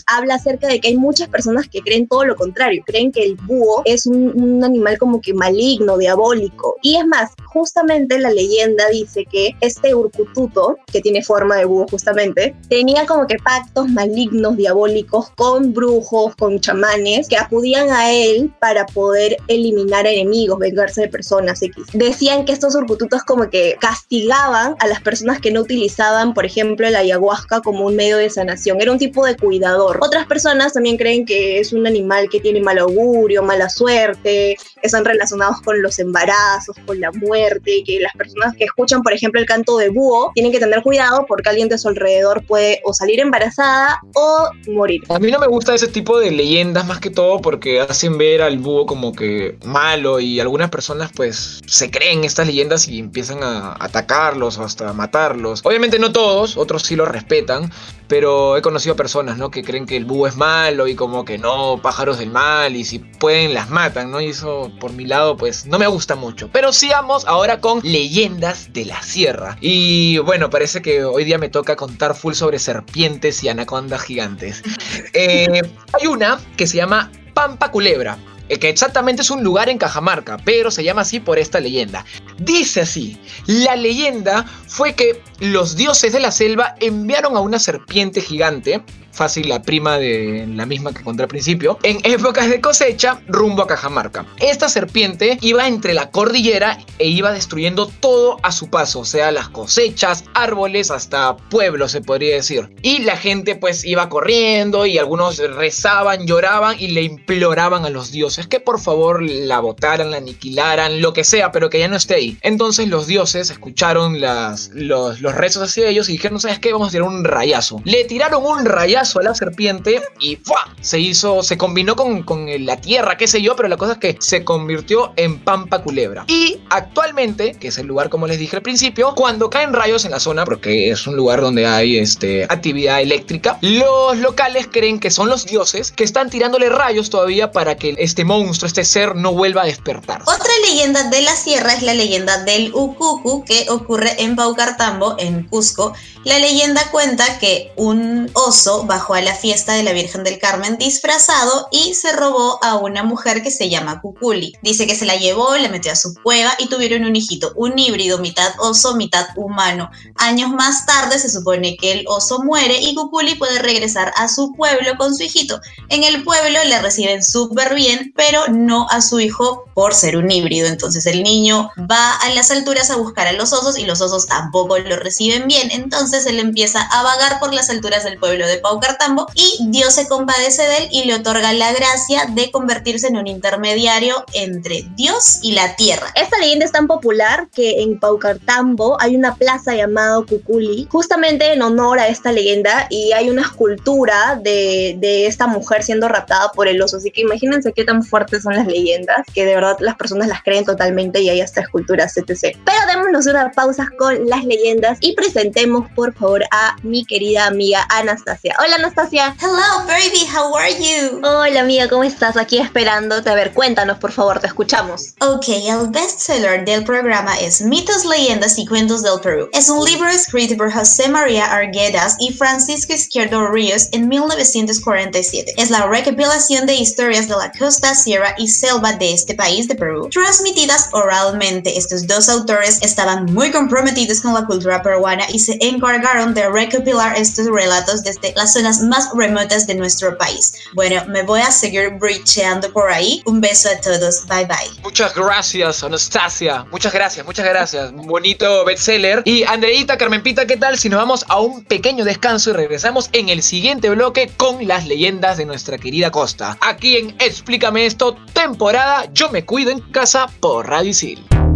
habla 0.06 0.34
acerca 0.34 0.66
de 0.66 0.80
que 0.80 0.88
hay 0.88 0.96
muchas 0.96 1.28
personas 1.28 1.68
que 1.68 1.82
creen 1.82 2.08
todo 2.08 2.24
lo 2.24 2.34
contrario, 2.36 2.82
creen 2.86 3.12
que 3.12 3.22
el 3.22 3.34
búho 3.36 3.82
es 3.84 4.06
un, 4.06 4.32
un 4.34 4.64
animal 4.64 4.98
como 4.98 5.20
que 5.20 5.34
maligno, 5.34 5.98
diabólico, 5.98 6.76
y 6.82 6.96
es 6.96 7.06
más, 7.06 7.32
justamente 7.46 8.18
la 8.18 8.30
leyenda 8.30 8.88
dice 8.90 9.26
que 9.26 9.50
este 9.60 9.94
urcututo, 9.94 10.78
que 10.90 11.00
tiene 11.00 11.22
forma 11.22 11.56
de 11.56 11.66
búho 11.66 11.86
justamente, 11.90 12.54
tenía 12.68 13.04
como 13.04 13.26
que 13.26 13.36
pactos 13.36 13.88
malignos, 13.88 14.56
diabólicos 14.56 15.30
con 15.36 15.74
brujos, 15.74 16.34
con 16.36 16.60
chamanes, 16.60 17.28
que 17.28 17.36
acudían 17.36 17.90
a 17.90 18.10
él 18.12 18.52
para 18.60 18.69
para 18.70 18.86
poder 18.86 19.36
eliminar 19.48 20.06
enemigos, 20.06 20.60
vengarse 20.60 21.00
de 21.00 21.08
personas 21.08 21.60
X. 21.60 21.86
Decían 21.92 22.44
que 22.44 22.52
estos 22.52 22.76
urcututos 22.76 23.24
como 23.24 23.50
que 23.50 23.76
castigaban 23.80 24.76
a 24.78 24.86
las 24.86 25.00
personas 25.00 25.40
que 25.40 25.50
no 25.50 25.62
utilizaban, 25.62 26.34
por 26.34 26.46
ejemplo, 26.46 26.88
la 26.88 27.00
ayahuasca 27.00 27.62
como 27.62 27.86
un 27.86 27.96
medio 27.96 28.16
de 28.16 28.30
sanación. 28.30 28.80
Era 28.80 28.92
un 28.92 28.98
tipo 28.98 29.26
de 29.26 29.36
cuidador. 29.36 29.98
Otras 30.00 30.24
personas 30.26 30.72
también 30.72 30.98
creen 30.98 31.26
que 31.26 31.58
es 31.58 31.72
un 31.72 31.84
animal 31.84 32.28
que 32.30 32.38
tiene 32.38 32.60
mal 32.60 32.78
augurio, 32.78 33.42
mala 33.42 33.68
suerte, 33.68 34.56
están 34.82 35.04
relacionados 35.04 35.60
con 35.62 35.82
los 35.82 35.98
embarazos, 35.98 36.76
con 36.86 37.00
la 37.00 37.10
muerte, 37.10 37.82
que 37.84 37.98
las 37.98 38.12
personas 38.12 38.54
que 38.56 38.66
escuchan, 38.66 39.02
por 39.02 39.12
ejemplo, 39.12 39.40
el 39.40 39.46
canto 39.48 39.78
de 39.78 39.88
búho, 39.88 40.30
tienen 40.32 40.52
que 40.52 40.60
tener 40.60 40.80
cuidado 40.82 41.26
porque 41.26 41.48
alguien 41.48 41.68
de 41.68 41.76
su 41.76 41.88
alrededor 41.88 42.46
puede 42.46 42.80
o 42.84 42.94
salir 42.94 43.18
embarazada 43.18 43.98
o 44.14 44.48
morir. 44.68 45.02
A 45.08 45.18
mí 45.18 45.28
no 45.32 45.40
me 45.40 45.48
gusta 45.48 45.74
ese 45.74 45.88
tipo 45.88 46.20
de 46.20 46.30
leyendas 46.30 46.86
más 46.86 47.00
que 47.00 47.10
todo 47.10 47.40
porque 47.40 47.80
hacen 47.80 48.16
ver 48.16 48.42
al 48.50 48.58
búho 48.58 48.86
como 48.86 49.12
que 49.12 49.56
malo 49.64 50.20
y 50.20 50.40
algunas 50.40 50.70
personas 50.70 51.10
pues 51.14 51.60
se 51.66 51.90
creen 51.90 52.24
estas 52.24 52.46
leyendas 52.46 52.88
y 52.88 52.98
empiezan 52.98 53.42
a 53.42 53.76
atacarlos 53.78 54.58
o 54.58 54.64
hasta 54.64 54.92
matarlos. 54.92 55.60
Obviamente 55.64 55.98
no 55.98 56.12
todos, 56.12 56.56
otros 56.56 56.82
sí 56.82 56.96
lo 56.96 57.06
respetan, 57.06 57.70
pero 58.08 58.56
he 58.56 58.62
conocido 58.62 58.96
personas, 58.96 59.38
¿no? 59.38 59.50
Que 59.50 59.62
creen 59.62 59.86
que 59.86 59.96
el 59.96 60.04
búho 60.04 60.26
es 60.26 60.36
malo 60.36 60.88
y 60.88 60.96
como 60.96 61.24
que 61.24 61.38
no, 61.38 61.80
pájaros 61.80 62.18
del 62.18 62.30
mal 62.30 62.74
y 62.74 62.84
si 62.84 62.98
pueden 62.98 63.54
las 63.54 63.70
matan, 63.70 64.10
¿no? 64.10 64.20
Y 64.20 64.26
eso 64.26 64.72
por 64.80 64.92
mi 64.92 65.06
lado 65.06 65.36
pues 65.36 65.66
no 65.66 65.78
me 65.78 65.86
gusta 65.86 66.16
mucho. 66.16 66.50
Pero 66.52 66.72
sigamos 66.72 67.24
ahora 67.26 67.60
con 67.60 67.80
leyendas 67.84 68.72
de 68.72 68.84
la 68.84 69.00
sierra. 69.02 69.56
Y 69.60 70.18
bueno, 70.18 70.50
parece 70.50 70.82
que 70.82 71.04
hoy 71.04 71.24
día 71.24 71.38
me 71.38 71.48
toca 71.48 71.76
contar 71.76 72.16
full 72.16 72.34
sobre 72.34 72.58
serpientes 72.58 73.44
y 73.44 73.48
anacondas 73.48 74.02
gigantes. 74.02 74.62
Eh, 75.12 75.62
hay 75.92 76.06
una 76.06 76.40
que 76.56 76.66
se 76.66 76.76
llama 76.76 77.10
Pampa 77.34 77.70
Culebra 77.70 78.18
que 78.58 78.68
exactamente 78.68 79.22
es 79.22 79.30
un 79.30 79.44
lugar 79.44 79.68
en 79.68 79.78
Cajamarca, 79.78 80.36
pero 80.44 80.70
se 80.70 80.82
llama 80.82 81.02
así 81.02 81.20
por 81.20 81.38
esta 81.38 81.60
leyenda. 81.60 82.04
Dice 82.38 82.80
así, 82.80 83.18
la 83.46 83.76
leyenda 83.76 84.44
fue 84.66 84.94
que 84.94 85.22
los 85.38 85.76
dioses 85.76 86.12
de 86.12 86.20
la 86.20 86.32
selva 86.32 86.74
enviaron 86.80 87.36
a 87.36 87.40
una 87.40 87.58
serpiente 87.58 88.20
gigante 88.20 88.82
fácil 89.12 89.48
la 89.48 89.62
prima 89.62 89.98
de 89.98 90.46
la 90.48 90.66
misma 90.66 90.92
que 90.92 91.02
conté 91.02 91.22
al 91.22 91.28
principio, 91.28 91.78
en 91.82 91.98
épocas 92.04 92.48
de 92.48 92.60
cosecha 92.60 93.20
rumbo 93.28 93.62
a 93.62 93.66
Cajamarca. 93.66 94.26
Esta 94.38 94.68
serpiente 94.68 95.38
iba 95.40 95.66
entre 95.66 95.94
la 95.94 96.10
cordillera 96.10 96.78
e 96.98 97.08
iba 97.08 97.32
destruyendo 97.32 97.86
todo 98.00 98.38
a 98.42 98.52
su 98.52 98.70
paso, 98.70 99.04
sea, 99.04 99.30
las 99.30 99.48
cosechas, 99.48 100.24
árboles, 100.34 100.90
hasta 100.90 101.36
pueblos 101.36 101.92
se 101.92 102.00
podría 102.00 102.34
decir. 102.34 102.70
Y 102.82 103.00
la 103.00 103.16
gente 103.16 103.56
pues 103.56 103.84
iba 103.84 104.08
corriendo 104.08 104.86
y 104.86 104.98
algunos 104.98 105.38
rezaban, 105.38 106.26
lloraban 106.26 106.76
y 106.78 106.88
le 106.88 107.02
imploraban 107.02 107.84
a 107.84 107.90
los 107.90 108.12
dioses 108.12 108.46
que 108.46 108.60
por 108.60 108.80
favor 108.80 109.22
la 109.22 109.60
botaran, 109.60 110.10
la 110.10 110.18
aniquilaran, 110.18 111.00
lo 111.00 111.12
que 111.12 111.24
sea, 111.24 111.52
pero 111.52 111.70
que 111.70 111.78
ya 111.78 111.88
no 111.88 111.96
esté 111.96 112.14
ahí. 112.14 112.38
Entonces 112.42 112.88
los 112.88 113.06
dioses 113.06 113.50
escucharon 113.50 114.20
las, 114.20 114.70
los, 114.74 115.20
los 115.20 115.34
rezos 115.34 115.64
hacia 115.64 115.88
ellos 115.88 116.08
y 116.08 116.12
dijeron, 116.12 116.40
¿sabes 116.40 116.58
qué? 116.58 116.72
Vamos 116.72 116.88
a 116.88 116.92
tirar 116.92 117.08
un 117.08 117.24
rayazo. 117.24 117.80
Le 117.84 118.04
tiraron 118.04 118.44
un 118.44 118.64
rayazo 118.64 118.99
a 119.00 119.22
la 119.22 119.34
serpiente 119.34 120.02
y 120.20 120.38
se 120.82 120.98
hizo, 120.98 121.42
se 121.42 121.56
combinó 121.56 121.96
con, 121.96 122.22
con, 122.22 122.46
la 122.66 122.76
tierra, 122.76 123.16
qué 123.16 123.26
sé 123.26 123.40
yo, 123.40 123.56
pero 123.56 123.68
la 123.68 123.76
cosa 123.76 123.92
es 123.92 123.98
que 123.98 124.16
se 124.20 124.44
convirtió 124.44 125.12
en 125.16 125.38
Pampa 125.38 125.82
Culebra. 125.82 126.24
Y 126.28 126.60
actualmente, 126.68 127.54
que 127.54 127.68
es 127.68 127.78
el 127.78 127.86
lugar 127.86 128.10
como 128.10 128.26
les 128.26 128.38
dije 128.38 128.56
al 128.56 128.62
principio, 128.62 129.14
cuando 129.14 129.48
caen 129.48 129.72
rayos 129.72 130.04
en 130.04 130.10
la 130.10 130.20
zona, 130.20 130.44
porque 130.44 130.90
es 130.90 131.06
un 131.06 131.16
lugar 131.16 131.40
donde 131.40 131.66
hay 131.66 131.98
este, 131.98 132.44
actividad 132.44 133.00
eléctrica, 133.00 133.58
los 133.62 134.18
locales 134.18 134.68
creen 134.70 135.00
que 135.00 135.10
son 135.10 135.28
los 135.28 135.46
dioses 135.46 135.92
que 135.92 136.04
están 136.04 136.28
tirándole 136.28 136.68
rayos 136.68 137.08
todavía 137.08 137.52
para 137.52 137.76
que 137.76 137.94
este 137.98 138.24
monstruo, 138.24 138.66
este 138.66 138.84
ser, 138.84 139.16
no 139.16 139.32
vuelva 139.32 139.62
a 139.62 139.66
despertar. 139.66 140.22
Otra 140.22 140.52
leyenda 140.68 141.04
de 141.04 141.22
la 141.22 141.34
sierra 141.34 141.72
es 141.72 141.82
la 141.82 141.94
leyenda 141.94 142.44
del 142.44 142.72
Ucucu 142.74 143.44
que 143.44 143.66
ocurre 143.70 144.22
en 144.22 144.36
Paucartambo, 144.36 145.16
en 145.18 145.44
Cusco. 145.44 145.94
La 146.24 146.38
leyenda 146.38 146.90
cuenta 146.90 147.38
que 147.38 147.72
un 147.76 148.30
oso 148.34 148.84
bajó 148.90 149.14
a 149.14 149.20
la 149.20 149.36
fiesta 149.36 149.74
de 149.74 149.84
la 149.84 149.92
Virgen 149.92 150.24
del 150.24 150.40
Carmen 150.40 150.76
disfrazado 150.76 151.68
y 151.70 151.94
se 151.94 152.10
robó 152.10 152.58
a 152.60 152.74
una 152.74 153.04
mujer 153.04 153.40
que 153.40 153.52
se 153.52 153.70
llama 153.70 154.00
Cuculi. 154.00 154.56
Dice 154.62 154.84
que 154.88 154.96
se 154.96 155.06
la 155.06 155.14
llevó, 155.14 155.56
la 155.58 155.68
metió 155.68 155.92
a 155.92 155.96
su 155.96 156.12
cueva 156.24 156.52
y 156.58 156.66
tuvieron 156.66 157.04
un 157.04 157.14
hijito, 157.14 157.52
un 157.54 157.78
híbrido, 157.78 158.18
mitad 158.18 158.52
oso, 158.58 158.96
mitad 158.96 159.28
humano. 159.36 159.90
Años 160.16 160.50
más 160.50 160.86
tarde 160.86 161.20
se 161.20 161.30
supone 161.30 161.76
que 161.76 161.92
el 161.92 162.04
oso 162.08 162.42
muere 162.42 162.80
y 162.80 162.96
Cuculi 162.96 163.36
puede 163.36 163.60
regresar 163.60 164.12
a 164.16 164.26
su 164.26 164.54
pueblo 164.54 164.96
con 164.98 165.14
su 165.14 165.22
hijito. 165.22 165.60
En 165.88 166.02
el 166.02 166.24
pueblo 166.24 166.58
le 166.64 166.82
reciben 166.82 167.22
súper 167.22 167.76
bien, 167.76 168.12
pero 168.16 168.48
no 168.48 168.88
a 168.90 169.02
su 169.02 169.20
hijo 169.20 169.66
por 169.72 169.94
ser 169.94 170.16
un 170.16 170.28
híbrido. 170.32 170.66
Entonces 170.66 171.06
el 171.06 171.22
niño 171.22 171.70
va 171.88 172.16
a 172.16 172.30
las 172.30 172.50
alturas 172.50 172.90
a 172.90 172.96
buscar 172.96 173.28
a 173.28 173.32
los 173.32 173.52
osos 173.52 173.78
y 173.78 173.84
los 173.84 174.00
osos 174.00 174.26
tampoco 174.26 174.78
lo 174.78 174.96
reciben 174.96 175.46
bien. 175.46 175.70
Entonces 175.70 176.26
él 176.26 176.40
empieza 176.40 176.82
a 176.82 177.04
vagar 177.04 177.38
por 177.38 177.54
las 177.54 177.70
alturas 177.70 178.02
del 178.02 178.18
pueblo 178.18 178.48
de 178.48 178.58
Pau 178.58 178.79
Cartambo 178.80 179.26
y 179.34 179.58
Dios 179.68 179.94
se 179.94 180.08
compadece 180.08 180.62
de 180.62 180.76
él 180.78 180.88
y 180.90 181.04
le 181.04 181.14
otorga 181.14 181.52
la 181.52 181.72
gracia 181.72 182.26
de 182.30 182.50
convertirse 182.50 183.08
en 183.08 183.16
un 183.16 183.26
intermediario 183.26 184.24
entre 184.32 184.84
Dios 184.96 185.40
y 185.42 185.52
la 185.52 185.76
tierra. 185.76 186.06
Esta 186.14 186.38
leyenda 186.38 186.64
es 186.64 186.72
tan 186.72 186.86
popular 186.86 187.48
que 187.54 187.82
en 187.82 187.98
Paucartambo 187.98 189.00
hay 189.00 189.16
una 189.16 189.34
plaza 189.34 189.74
llamada 189.74 190.22
Cuculi, 190.22 190.86
justamente 190.90 191.52
en 191.52 191.62
honor 191.62 191.98
a 191.98 192.08
esta 192.08 192.32
leyenda 192.32 192.86
y 192.90 193.12
hay 193.12 193.30
una 193.30 193.42
escultura 193.42 194.40
de, 194.42 194.96
de 194.98 195.26
esta 195.26 195.46
mujer 195.46 195.82
siendo 195.82 196.08
raptada 196.08 196.52
por 196.52 196.68
el 196.68 196.80
oso, 196.80 196.96
así 196.96 197.10
que 197.10 197.22
imagínense 197.22 197.72
qué 197.72 197.84
tan 197.84 198.02
fuertes 198.02 198.42
son 198.42 198.54
las 198.54 198.66
leyendas, 198.66 199.26
que 199.34 199.44
de 199.44 199.54
verdad 199.54 199.76
las 199.80 199.96
personas 199.96 200.28
las 200.28 200.42
creen 200.42 200.64
totalmente 200.64 201.20
y 201.20 201.28
hay 201.28 201.40
hasta 201.40 201.60
esculturas 201.60 202.16
etc. 202.16 202.56
Pero 202.64 202.78
démonos 202.88 203.26
una 203.26 203.50
pausa 203.50 203.88
con 203.98 204.28
las 204.28 204.44
leyendas 204.44 204.98
y 205.00 205.14
presentemos 205.14 205.90
por 205.94 206.14
favor 206.14 206.44
a 206.50 206.76
mi 206.82 207.04
querida 207.04 207.46
amiga 207.46 207.86
Anastasia. 207.90 208.54
Hola 208.70 208.86
Anastasia. 208.86 209.34
Hello 209.40 209.84
baby, 209.88 210.28
how 210.32 210.54
are 210.54 210.72
you? 210.72 211.20
Hola 211.24 211.62
amiga, 211.62 211.88
¿cómo 211.88 212.04
estás? 212.04 212.36
Aquí 212.36 212.56
esperándote. 212.58 213.28
A 213.28 213.34
ver, 213.34 213.52
cuéntanos 213.52 213.98
por 213.98 214.12
favor, 214.12 214.38
te 214.38 214.46
escuchamos. 214.46 215.14
Ok, 215.20 215.48
el 215.48 215.88
bestseller 215.88 216.64
del 216.64 216.84
programa 216.84 217.36
es 217.40 217.62
Mitos, 217.62 218.04
Leyendas 218.04 218.60
y 218.60 218.66
Cuentos 218.66 219.02
del 219.02 219.18
Perú. 219.20 219.48
Es 219.52 219.68
un 219.70 219.84
libro 219.84 220.08
escrito 220.08 220.56
por 220.56 220.72
José 220.72 221.08
María 221.08 221.46
Arguedas 221.46 222.14
y 222.20 222.32
Francisco 222.32 222.92
Izquierdo 222.92 223.48
Ríos 223.48 223.88
en 223.90 224.06
1947. 224.06 225.54
Es 225.56 225.70
la 225.70 225.88
recopilación 225.88 226.64
de 226.64 226.74
historias 226.74 227.26
de 227.26 227.34
la 227.34 227.50
costa, 227.50 227.96
sierra 227.96 228.36
y 228.38 228.46
selva 228.46 228.92
de 228.92 229.12
este 229.12 229.34
país 229.34 229.66
de 229.66 229.74
Perú, 229.74 230.08
transmitidas 230.12 230.90
oralmente. 230.92 231.76
Estos 231.76 232.06
dos 232.06 232.28
autores 232.28 232.78
estaban 232.82 233.24
muy 233.24 233.50
comprometidos 233.50 234.20
con 234.20 234.32
la 234.32 234.46
cultura 234.46 234.80
peruana 234.80 235.24
y 235.28 235.40
se 235.40 235.58
encargaron 235.60 236.34
de 236.34 236.48
recopilar 236.48 237.16
estos 237.16 237.46
relatos 237.46 238.04
desde 238.04 238.32
las 238.36 238.59
más 238.62 239.08
remotas 239.14 239.66
de 239.66 239.74
nuestro 239.74 240.16
país. 240.16 240.52
Bueno, 240.74 241.04
me 241.08 241.22
voy 241.22 241.40
a 241.40 241.50
seguir 241.50 241.90
brecheando 241.98 242.72
por 242.72 242.90
ahí. 242.90 243.22
Un 243.26 243.40
beso 243.40 243.68
a 243.68 243.80
todos. 243.80 244.26
Bye 244.26 244.46
bye. 244.46 244.82
Muchas 244.82 245.14
gracias, 245.14 245.82
Anastasia. 245.82 246.64
Muchas 246.70 246.92
gracias, 246.92 247.26
muchas 247.26 247.46
gracias. 247.46 247.92
Bonito 247.92 248.64
bestseller. 248.64 249.22
Y 249.24 249.44
Andreita, 249.44 249.96
Carmenpita, 249.96 250.46
¿qué 250.46 250.56
tal 250.56 250.78
si 250.78 250.88
nos 250.88 250.98
vamos 250.98 251.24
a 251.28 251.40
un 251.40 251.64
pequeño 251.64 252.04
descanso 252.04 252.50
y 252.50 252.52
regresamos 252.54 253.10
en 253.12 253.28
el 253.28 253.42
siguiente 253.42 253.90
bloque 253.90 254.30
con 254.36 254.66
las 254.66 254.86
leyendas 254.86 255.36
de 255.36 255.46
nuestra 255.46 255.78
querida 255.78 256.10
costa? 256.10 256.56
Aquí 256.60 256.96
en 256.96 257.16
Explícame 257.18 257.86
esto, 257.86 258.16
temporada 258.32 259.06
Yo 259.12 259.30
me 259.30 259.44
cuido 259.44 259.70
en 259.70 259.80
casa 259.92 260.26
por 260.40 260.68
Radio 260.68 260.90
Isil. 260.90 261.49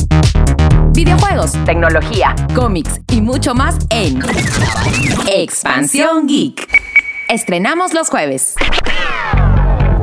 Videojuegos, 0.95 1.53
tecnología, 1.65 2.37
cómics 2.55 3.01
y 3.11 3.21
mucho 3.21 3.53
más 3.53 3.77
en 3.91 4.21
Expansión 5.27 6.29
Geek. 6.29 6.69
Estrenamos 7.29 7.93
los 7.95 8.09
jueves. 8.09 8.55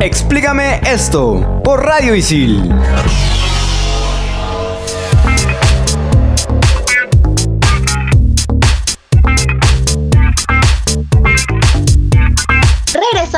Explícame 0.02 0.82
esto 0.86 1.62
por 1.64 1.86
Radio 1.86 2.14
Isil. 2.14 2.74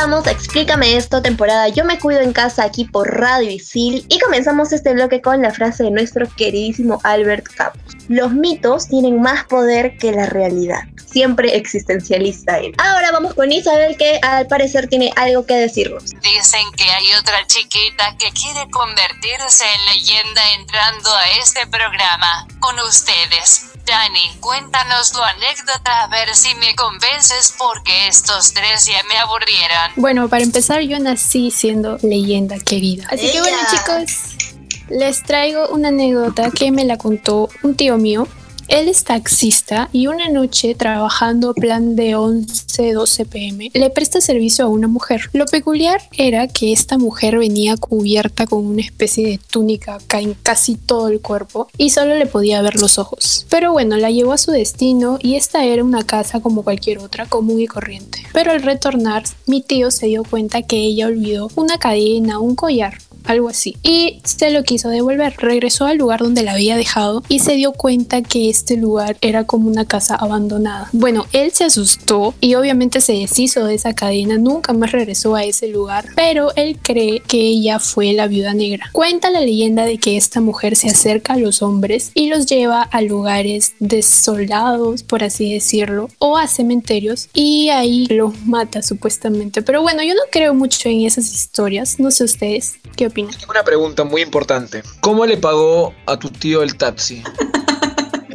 Explícame 0.03 0.98
esto, 0.98 1.22
temporada 1.22 1.69
Yo 1.69 1.86
me 1.86 1.98
cuido 1.98 2.19
en 2.19 2.33
casa 2.33 2.65
aquí 2.65 2.83
por 2.83 3.10
Radio 3.10 3.50
Isil 3.50 4.05
y 4.10 4.19
comenzamos 4.19 4.74
este 4.74 4.93
bloque 4.93 5.22
con 5.22 5.41
la 5.41 5.50
frase 5.50 5.83
de 5.83 5.91
nuestro 5.91 6.27
queridísimo 6.36 7.00
Albert 7.03 7.48
Camus. 7.55 8.02
Los 8.10 8.33
mitos 8.33 8.88
tienen 8.88 9.22
más 9.22 9.45
poder 9.45 9.98
que 9.98 10.12
la 10.12 10.25
realidad. 10.25 10.81
Siempre 11.05 11.55
existencialista 11.55 12.60
él. 12.60 12.74
Ahora 12.77 13.12
vamos 13.12 13.33
con 13.33 13.51
Isabel 13.51 13.95
que 13.98 14.19
al 14.22 14.48
parecer 14.48 14.88
tiene 14.88 15.12
algo 15.15 15.45
que 15.45 15.55
decirnos. 15.55 16.05
Dicen 16.22 16.72
que 16.75 16.83
hay 16.83 17.13
otra 17.19 17.45
chiquita 17.48 18.15
que 18.17 18.31
quiere 18.31 18.69
convertirse 18.72 19.63
en 19.63 19.86
leyenda 19.95 20.41
entrando 20.60 21.13
a 21.15 21.29
este 21.41 21.65
programa. 21.67 22.48
Con 22.60 22.77
ustedes, 22.79 23.67
Dani, 23.86 24.38
cuéntanos 24.39 25.12
tu 25.12 25.22
anécdota 25.22 26.03
a 26.03 26.07
ver 26.07 26.33
si 26.36 26.55
me 26.55 26.74
convences 26.75 27.53
porque 27.57 28.07
estos 28.07 28.53
tres 28.53 28.86
ya 28.86 29.03
me 29.10 29.17
aburrieron. 29.17 29.91
Bueno, 29.98 30.29
para 30.29 30.43
empezar, 30.43 30.81
yo 30.81 31.00
nací 31.00 31.51
siendo 31.51 31.98
leyenda 32.01 32.57
querida. 32.60 33.05
Así 33.10 33.31
que 33.31 33.41
bueno, 33.41 33.57
chicos, 33.69 34.52
les 34.93 35.23
traigo 35.23 35.69
una 35.69 35.88
anécdota 35.88 36.51
que 36.51 36.71
me 36.71 36.85
la 36.85 36.97
contó 36.97 37.50
un 37.63 37.75
tío 37.75 37.97
mío. 37.97 38.27
Él 38.69 38.88
es 38.88 39.03
taxista 39.03 39.89
y 39.91 40.07
una 40.07 40.29
noche 40.29 40.73
trabajando 40.73 41.53
plan 41.53 41.97
de 41.97 42.15
11-12 42.15 43.25
pm 43.27 43.71
le 43.73 43.89
presta 43.89 44.21
servicio 44.21 44.65
a 44.65 44.69
una 44.69 44.88
mujer. 44.88 45.29
Lo 45.33 45.45
peculiar 45.45 46.01
era 46.17 46.47
que 46.47 46.71
esta 46.71 46.97
mujer 46.97 47.38
venía 47.38 47.75
cubierta 47.75 48.47
con 48.47 48.65
una 48.65 48.81
especie 48.81 49.27
de 49.27 49.39
túnica 49.50 49.97
en 50.13 50.33
casi 50.35 50.75
todo 50.75 51.09
el 51.09 51.19
cuerpo 51.19 51.67
y 51.77 51.89
solo 51.89 52.15
le 52.15 52.25
podía 52.25 52.62
ver 52.62 52.79
los 52.79 53.00
ojos. 53.00 53.45
Pero 53.50 53.73
bueno, 53.73 53.97
la 53.97 54.12
llevó 54.12 54.31
a 54.31 54.38
su 54.38 54.51
destino 54.51 55.17
y 55.21 55.35
esta 55.35 55.65
era 55.65 55.83
una 55.83 56.03
casa 56.03 56.39
como 56.39 56.63
cualquier 56.63 57.00
otra, 57.00 57.25
común 57.25 57.59
y 57.59 57.67
corriente. 57.67 58.19
Pero 58.31 58.51
al 58.51 58.62
retornar, 58.62 59.23
mi 59.45 59.62
tío 59.62 59.91
se 59.91 60.05
dio 60.05 60.23
cuenta 60.23 60.62
que 60.62 60.77
ella 60.77 61.07
olvidó 61.07 61.50
una 61.55 61.79
cadena, 61.79 62.39
un 62.39 62.55
collar 62.55 62.93
algo 63.25 63.50
así. 63.50 63.77
Y 63.84 64.22
se 64.24 64.51
lo 64.51 64.63
quiso 64.63 64.89
devolver. 64.89 65.36
Regresó 65.38 65.86
al 65.86 65.98
lugar 65.98 66.22
donde 66.22 66.44
la 66.44 66.53
había 66.53 66.77
dejado 66.77 67.24
y 67.30 67.39
se 67.39 67.56
dio 67.56 67.74
cuenta 67.74 68.22
que 68.22 68.50
este 68.50 68.77
lugar 68.77 69.18
era 69.22 69.46
como 69.46 69.70
una 69.70 69.86
casa 69.86 70.15
abandonada. 70.15 70.89
Bueno, 70.92 71.25
él 71.34 71.51
se 71.51 71.65
asustó 71.65 72.34
y 72.39 72.56
obviamente 72.56 73.01
se 73.01 73.13
deshizo 73.13 73.65
de 73.65 73.75
esa 73.75 73.94
cadena, 73.94 74.38
nunca 74.38 74.74
más 74.74 74.92
regresó 74.92 75.36
a 75.36 75.44
ese 75.44 75.68
lugar, 75.68 76.06
pero 76.15 76.53
él 76.56 76.77
cree 76.82 77.22
que 77.22 77.39
ella 77.39 77.80
fue 77.80 78.13
la 78.13 78.27
viuda 78.27 78.53
negra. 78.53 78.89
Cuenta 78.92 79.30
la 79.30 79.42
leyenda 79.42 79.86
de 79.86 79.98
que 79.98 80.18
esta 80.18 80.42
mujer 80.42 80.75
se 80.75 80.89
acerca 80.89 81.34
a 81.34 81.38
los 81.38 81.62
hombres 81.62 82.12
y 82.13 82.27
los 82.27 82.46
lleva 82.46 82.82
a 82.82 83.01
lugares 83.01 83.74
desolados, 83.80 85.03
por 85.03 85.24
así 85.24 85.53
decirlo, 85.53 86.10
o 86.20 86.38
a 86.38 86.48
cementerios 86.48 87.30
y 87.34 87.70
ahí 87.70 88.08
los 88.08 88.46
mata 88.46 88.82
supuestamente. 88.82 89.62
Pero 89.62 89.82
bueno, 89.82 90.03
yo 90.03 90.13
no 90.13 90.22
creo 90.32 90.53
mucho 90.53 90.89
en 90.89 91.01
esas 91.01 91.32
historias, 91.34 92.00
no 92.00 92.12
sé 92.12 92.24
ustedes, 92.24 92.75
¿qué 92.96 93.06
Tengo 93.13 93.29
una 93.50 93.63
pregunta 93.63 94.03
muy 94.03 94.22
importante. 94.22 94.84
¿Cómo 95.00 95.25
le 95.25 95.38
pagó 95.38 95.93
a 96.08 96.17
tu 96.17 96.29
tío 96.29 96.63
el 96.63 96.75
taxi? 96.75 97.24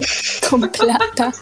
Con 0.50 0.68
plata. 0.70 1.32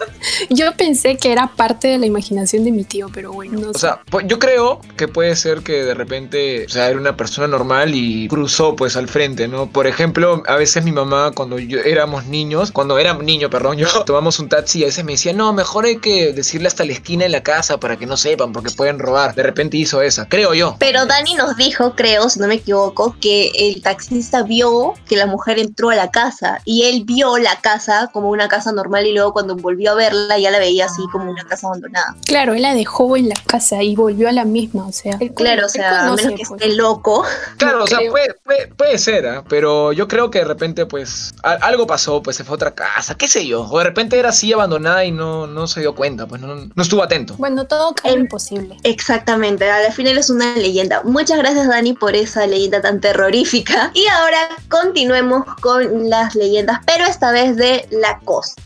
Yo 0.51 0.77
pensé 0.77 1.17
que 1.17 1.33
era 1.33 1.47
parte 1.49 1.89
de 1.89 1.99
la 1.99 2.07
imaginación 2.07 2.65
de 2.65 2.73
mi 2.73 2.85
tío, 2.85 3.09
pero 3.13 3.33
bueno, 3.33 3.61
no 3.61 3.71
O 3.71 3.73
sé. 3.73 3.81
sea, 3.81 4.01
pues, 4.11 4.27
yo 4.29 4.39
creo 4.39 4.81
que 4.97 5.09
puede 5.09 5.37
ser 5.37 5.61
que 5.61 5.85
de 5.85 5.95
repente, 5.95 6.67
o 6.67 6.69
sea, 6.69 6.89
era 6.89 6.99
una 6.99 7.17
persona 7.17 7.47
normal 7.47 7.95
y 7.95 8.29
cruzó 8.29 8.75
pues 8.75 8.97
al 8.97 9.09
frente, 9.09 9.49
¿no? 9.49 9.67
Por 9.69 9.87
ejemplo, 9.87 10.43
a 10.47 10.57
veces 10.57 10.85
mi 10.85 10.93
mamá 10.93 11.33
cuando 11.35 11.59
yo 11.59 11.79
éramos 11.81 12.27
niños, 12.27 12.73
cuando 12.73 12.99
era 12.99 13.15
niño, 13.15 13.51
perdón, 13.51 13.77
yo 13.79 13.89
tomamos 14.05 14.39
un 14.39 14.49
taxi 14.49 14.81
y 14.81 14.83
a 14.83 14.87
veces 14.87 15.05
me 15.05 15.13
decía, 15.13 15.33
no, 15.33 15.53
mejor 15.53 15.85
hay 15.85 15.99
que 15.99 16.33
decirle 16.33 16.69
hasta 16.69 16.85
la 16.85 16.93
esquina 16.93 17.25
en 17.25 17.33
la 17.33 17.43
casa 17.43 17.79
para 17.79 17.97
que 17.97 18.07
no 18.07 18.17
sepan 18.17 18.53
porque 18.53 18.71
pueden 18.71 18.99
robar. 18.99 19.35
De 19.35 19.43
repente 19.43 19.77
hizo 19.77 20.03
esa, 20.03 20.29
creo 20.29 20.55
yo. 20.55 20.77
Pero 20.79 21.07
Dani 21.07 21.35
nos 21.35 21.57
dijo, 21.57 21.95
creo, 21.95 22.29
si 22.29 22.41
no 22.41 22.49
me 22.49 22.55
equivoco, 22.57 23.17
que 23.21 23.51
el 23.55 23.83
taxista 23.83 24.43
vio 24.43 24.95
que 25.09 25.17
la 25.17 25.27
mujer 25.27 25.59
entró 25.59 25.91
a 25.91 25.95
la 25.97 26.11
casa 26.11 26.61
y 26.65 26.85
él 26.85 27.05
vio 27.05 27.39
la 27.39 27.61
casa 27.61 28.11
como 28.13 28.31
una 28.31 28.46
casa 28.49 28.73
normal 28.73 29.07
y 29.07 29.13
luego 29.13 29.33
cuando 29.33 29.57
volvió 29.57 29.93
a 29.93 29.95
verla 29.95 30.39
ya 30.39 30.51
la 30.51 30.59
veía 30.59 30.87
así 30.87 31.03
como 31.13 31.31
una 31.31 31.45
casa 31.45 31.67
abandonada. 31.69 32.17
Claro, 32.27 32.55
él 32.55 32.63
la 32.63 32.75
dejó 32.75 33.17
en 33.17 33.29
la 33.29 33.35
casa 33.47 33.83
y 33.83 33.95
volvió 33.97 34.29
a 34.29 34.33
la 34.33 34.45
misma, 34.45 34.87
o 34.87 34.93
sea. 34.93 35.17
él 35.21 35.33
Claro, 35.35 35.67
o 35.67 35.69
sea, 35.69 36.03
a 36.03 36.05
conoce, 36.05 36.25
menos 36.25 36.41
que 36.41 36.47
pues. 36.47 36.61
esté 36.63 36.75
loco. 36.75 37.25
Claro, 37.59 37.85
o 37.85 37.87
sea, 37.87 37.99
puede, 38.11 38.35
puede, 38.45 38.67
puede 38.69 38.99
ser, 38.99 39.27
¿ah? 39.27 39.45
pero 39.49 39.93
yo 39.93 40.09
creo 40.09 40.31
que 40.31 40.39
de 40.41 40.45
repente, 40.45 40.87
pues, 40.87 41.35
a- 41.43 41.53
algo 41.53 41.87
pasó, 41.87 42.23
pues 42.23 42.37
se 42.37 42.45
fue 42.45 42.55
a 42.55 42.57
otra 42.57 42.75
casa, 42.75 43.15
qué 43.17 43.29
sé 43.29 43.47
yo. 43.47 43.63
O 43.71 43.79
de 43.79 43.85
repente 43.85 44.19
era 44.19 44.31
así 44.31 44.53
abandonada 44.53 45.05
y 45.05 45.13
no, 45.13 45.47
no 45.47 45.67
se 45.67 45.81
dio 45.81 45.95
cuenta, 45.95 46.27
pues 46.27 46.41
no, 46.41 46.55
no 46.55 46.83
estuvo 46.83 47.03
atento. 47.03 47.35
Bueno, 47.39 47.67
todo 47.67 47.95
cae 47.95 48.13
en 48.13 48.21
imposible. 48.21 48.77
Exactamente, 48.85 49.71
al 49.71 49.93
final 49.93 50.19
es 50.19 50.31
una 50.31 50.55
leyenda. 50.57 51.03
Muchas 51.05 51.39
gracias 51.39 51.69
Dani 51.69 51.93
por 51.95 52.15
esa 52.17 52.47
leyenda 52.47 52.81
tan 52.81 53.01
terrorífica. 53.01 53.91
Y 53.95 54.07
ahora 54.09 54.39
continuemos 54.69 55.45
con 55.61 56.09
las 56.11 56.35
leyendas, 56.35 56.81
pero 56.87 57.05
esta 57.05 57.33
vez 57.33 57.57
de 57.57 57.87
la 57.91 58.19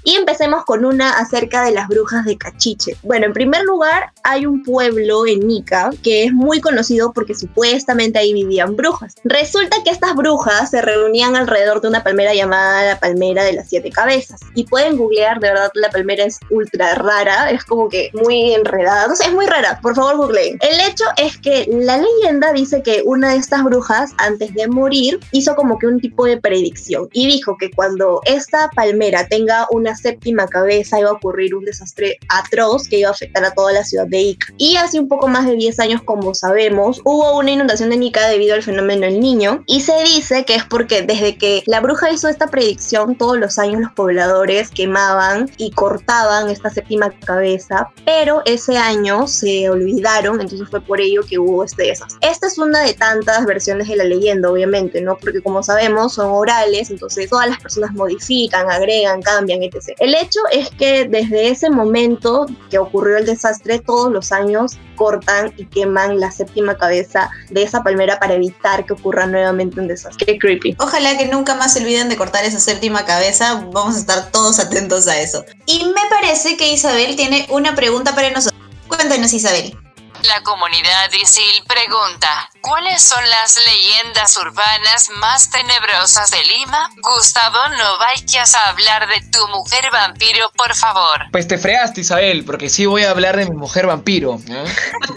Y 0.04 0.14
empecemos 0.14 0.64
con 0.64 0.84
una 0.84 1.18
acerca 1.18 1.64
de 1.64 1.72
las 1.72 1.88
brujas 1.88 2.24
de 2.24 2.36
Cachiche. 2.36 2.96
Bueno, 3.02 3.26
en 3.26 3.32
primer 3.32 3.62
lugar 3.64 4.12
hay 4.22 4.46
un 4.46 4.62
pueblo 4.62 5.26
en 5.26 5.46
Nica 5.46 5.90
que 6.02 6.24
es 6.24 6.32
muy 6.32 6.60
conocido 6.60 7.12
porque 7.12 7.34
supuestamente 7.34 8.18
ahí 8.18 8.32
vivían 8.32 8.76
brujas. 8.76 9.14
Resulta 9.24 9.76
que 9.84 9.90
estas 9.90 10.14
brujas 10.14 10.70
se 10.70 10.82
reunían 10.82 11.36
alrededor 11.36 11.80
de 11.80 11.88
una 11.88 12.02
palmera 12.02 12.34
llamada 12.34 12.84
la 12.84 13.00
palmera 13.00 13.44
de 13.44 13.52
las 13.52 13.68
siete 13.68 13.90
cabezas. 13.90 14.40
Y 14.54 14.64
pueden 14.64 14.96
googlear, 14.96 15.40
de 15.40 15.48
verdad 15.48 15.70
la 15.74 15.90
palmera 15.90 16.24
es 16.24 16.38
ultra 16.50 16.94
rara, 16.94 17.50
es 17.50 17.64
como 17.64 17.88
que 17.88 18.10
muy 18.14 18.54
enredada, 18.54 19.08
no 19.08 19.16
sé, 19.16 19.24
es 19.26 19.32
muy 19.32 19.46
rara, 19.46 19.78
por 19.82 19.94
favor 19.94 20.16
googleen. 20.16 20.58
El 20.60 20.80
hecho 20.80 21.04
es 21.16 21.38
que 21.38 21.66
la 21.70 21.98
leyenda 21.98 22.52
dice 22.52 22.82
que 22.82 23.02
una 23.04 23.30
de 23.30 23.36
estas 23.36 23.64
brujas 23.64 24.12
antes 24.18 24.54
de 24.54 24.68
morir 24.68 25.20
hizo 25.32 25.54
como 25.54 25.78
que 25.78 25.86
un 25.86 26.00
tipo 26.00 26.24
de 26.24 26.38
predicción 26.38 27.08
y 27.12 27.26
dijo 27.26 27.56
que 27.58 27.70
cuando 27.70 28.20
esta 28.24 28.70
palmera 28.70 29.26
tenga 29.28 29.59
una 29.70 29.96
séptima 29.96 30.46
cabeza 30.46 30.98
iba 30.98 31.10
a 31.10 31.14
ocurrir 31.14 31.54
un 31.54 31.64
desastre 31.64 32.18
atroz 32.28 32.88
que 32.88 32.98
iba 32.98 33.08
a 33.08 33.12
afectar 33.12 33.44
a 33.44 33.52
toda 33.52 33.72
la 33.72 33.84
ciudad 33.84 34.06
de 34.06 34.20
Ica. 34.20 34.52
Y 34.56 34.76
hace 34.76 35.00
un 35.00 35.08
poco 35.08 35.28
más 35.28 35.46
de 35.46 35.54
10 35.54 35.80
años, 35.80 36.02
como 36.02 36.34
sabemos, 36.34 37.00
hubo 37.04 37.38
una 37.38 37.50
inundación 37.50 37.90
de 37.90 37.96
Nica 37.96 38.28
debido 38.28 38.54
al 38.54 38.62
fenómeno 38.62 39.06
El 39.06 39.20
Niño 39.20 39.64
y 39.66 39.80
se 39.80 40.02
dice 40.04 40.44
que 40.44 40.54
es 40.54 40.64
porque 40.64 41.02
desde 41.02 41.36
que 41.36 41.62
la 41.66 41.80
bruja 41.80 42.10
hizo 42.10 42.28
esta 42.28 42.48
predicción, 42.48 43.16
todos 43.16 43.38
los 43.38 43.58
años 43.58 43.80
los 43.80 43.92
pobladores 43.92 44.70
quemaban 44.70 45.50
y 45.56 45.70
cortaban 45.72 46.48
esta 46.50 46.70
séptima 46.70 47.10
cabeza, 47.24 47.88
pero 48.04 48.42
ese 48.44 48.76
año 48.76 49.26
se 49.26 49.68
olvidaron, 49.68 50.40
entonces 50.40 50.68
fue 50.70 50.80
por 50.80 51.00
ello 51.00 51.22
que 51.28 51.38
hubo 51.38 51.64
este 51.64 51.84
desastre. 51.84 52.18
Esta 52.22 52.46
es 52.46 52.58
una 52.58 52.80
de 52.80 52.94
tantas 52.94 53.44
versiones 53.46 53.88
de 53.88 53.96
la 53.96 54.04
leyenda, 54.04 54.50
obviamente, 54.50 55.00
¿no? 55.00 55.16
Porque 55.16 55.42
como 55.42 55.62
sabemos 55.62 56.14
son 56.14 56.30
orales, 56.30 56.90
entonces 56.90 57.28
todas 57.28 57.48
las 57.48 57.60
personas 57.60 57.92
modifican, 57.92 58.70
agregan, 58.70 59.22
cambian, 59.22 59.49
etc. 59.52 59.96
El 59.98 60.14
hecho 60.14 60.40
es 60.52 60.70
que 60.70 61.04
desde 61.04 61.48
ese 61.48 61.70
momento 61.70 62.46
que 62.70 62.78
ocurrió 62.78 63.18
el 63.18 63.26
desastre, 63.26 63.78
todos 63.78 64.12
los 64.12 64.32
años 64.32 64.78
cortan 64.96 65.52
y 65.56 65.64
queman 65.66 66.20
la 66.20 66.30
séptima 66.30 66.76
cabeza 66.76 67.30
de 67.48 67.62
esa 67.62 67.82
palmera 67.82 68.18
para 68.18 68.34
evitar 68.34 68.84
que 68.84 68.92
ocurra 68.92 69.26
nuevamente 69.26 69.80
un 69.80 69.88
desastre. 69.88 70.26
Qué 70.26 70.38
creepy. 70.38 70.76
Ojalá 70.78 71.16
que 71.16 71.26
nunca 71.26 71.54
más 71.54 71.72
se 71.72 71.80
olviden 71.80 72.08
de 72.08 72.16
cortar 72.16 72.44
esa 72.44 72.60
séptima 72.60 73.04
cabeza. 73.04 73.66
Vamos 73.72 73.96
a 73.96 74.00
estar 74.00 74.30
todos 74.30 74.58
atentos 74.58 75.08
a 75.08 75.18
eso. 75.18 75.44
Y 75.66 75.84
me 75.84 76.02
parece 76.10 76.56
que 76.56 76.72
Isabel 76.72 77.16
tiene 77.16 77.46
una 77.50 77.74
pregunta 77.74 78.14
para 78.14 78.30
nosotros. 78.30 78.60
Cuéntanos, 78.88 79.32
Isabel. 79.32 79.76
La 80.24 80.42
comunidad 80.42 81.10
ISIL 81.12 81.64
pregunta, 81.66 82.50
¿Cuáles 82.62 83.02
son 83.02 83.22
las 83.28 83.58
leyendas 83.64 84.36
urbanas 84.36 85.08
más 85.18 85.50
tenebrosas 85.50 86.30
de 86.30 86.44
Lima? 86.44 86.90
Gustavo, 87.02 87.56
no 87.78 87.98
vayas 87.98 88.54
a 88.54 88.68
hablar 88.68 89.08
de 89.08 89.20
tu 89.30 89.48
mujer 89.48 89.84
vampiro, 89.90 90.50
por 90.56 90.74
favor. 90.74 91.26
Pues 91.32 91.48
te 91.48 91.56
fregaste, 91.56 92.02
Isabel, 92.02 92.44
porque 92.44 92.68
sí 92.68 92.84
voy 92.84 93.04
a 93.04 93.10
hablar 93.10 93.36
de 93.38 93.46
mi 93.46 93.56
mujer 93.56 93.86
vampiro. 93.86 94.38
¿eh? 94.48 94.64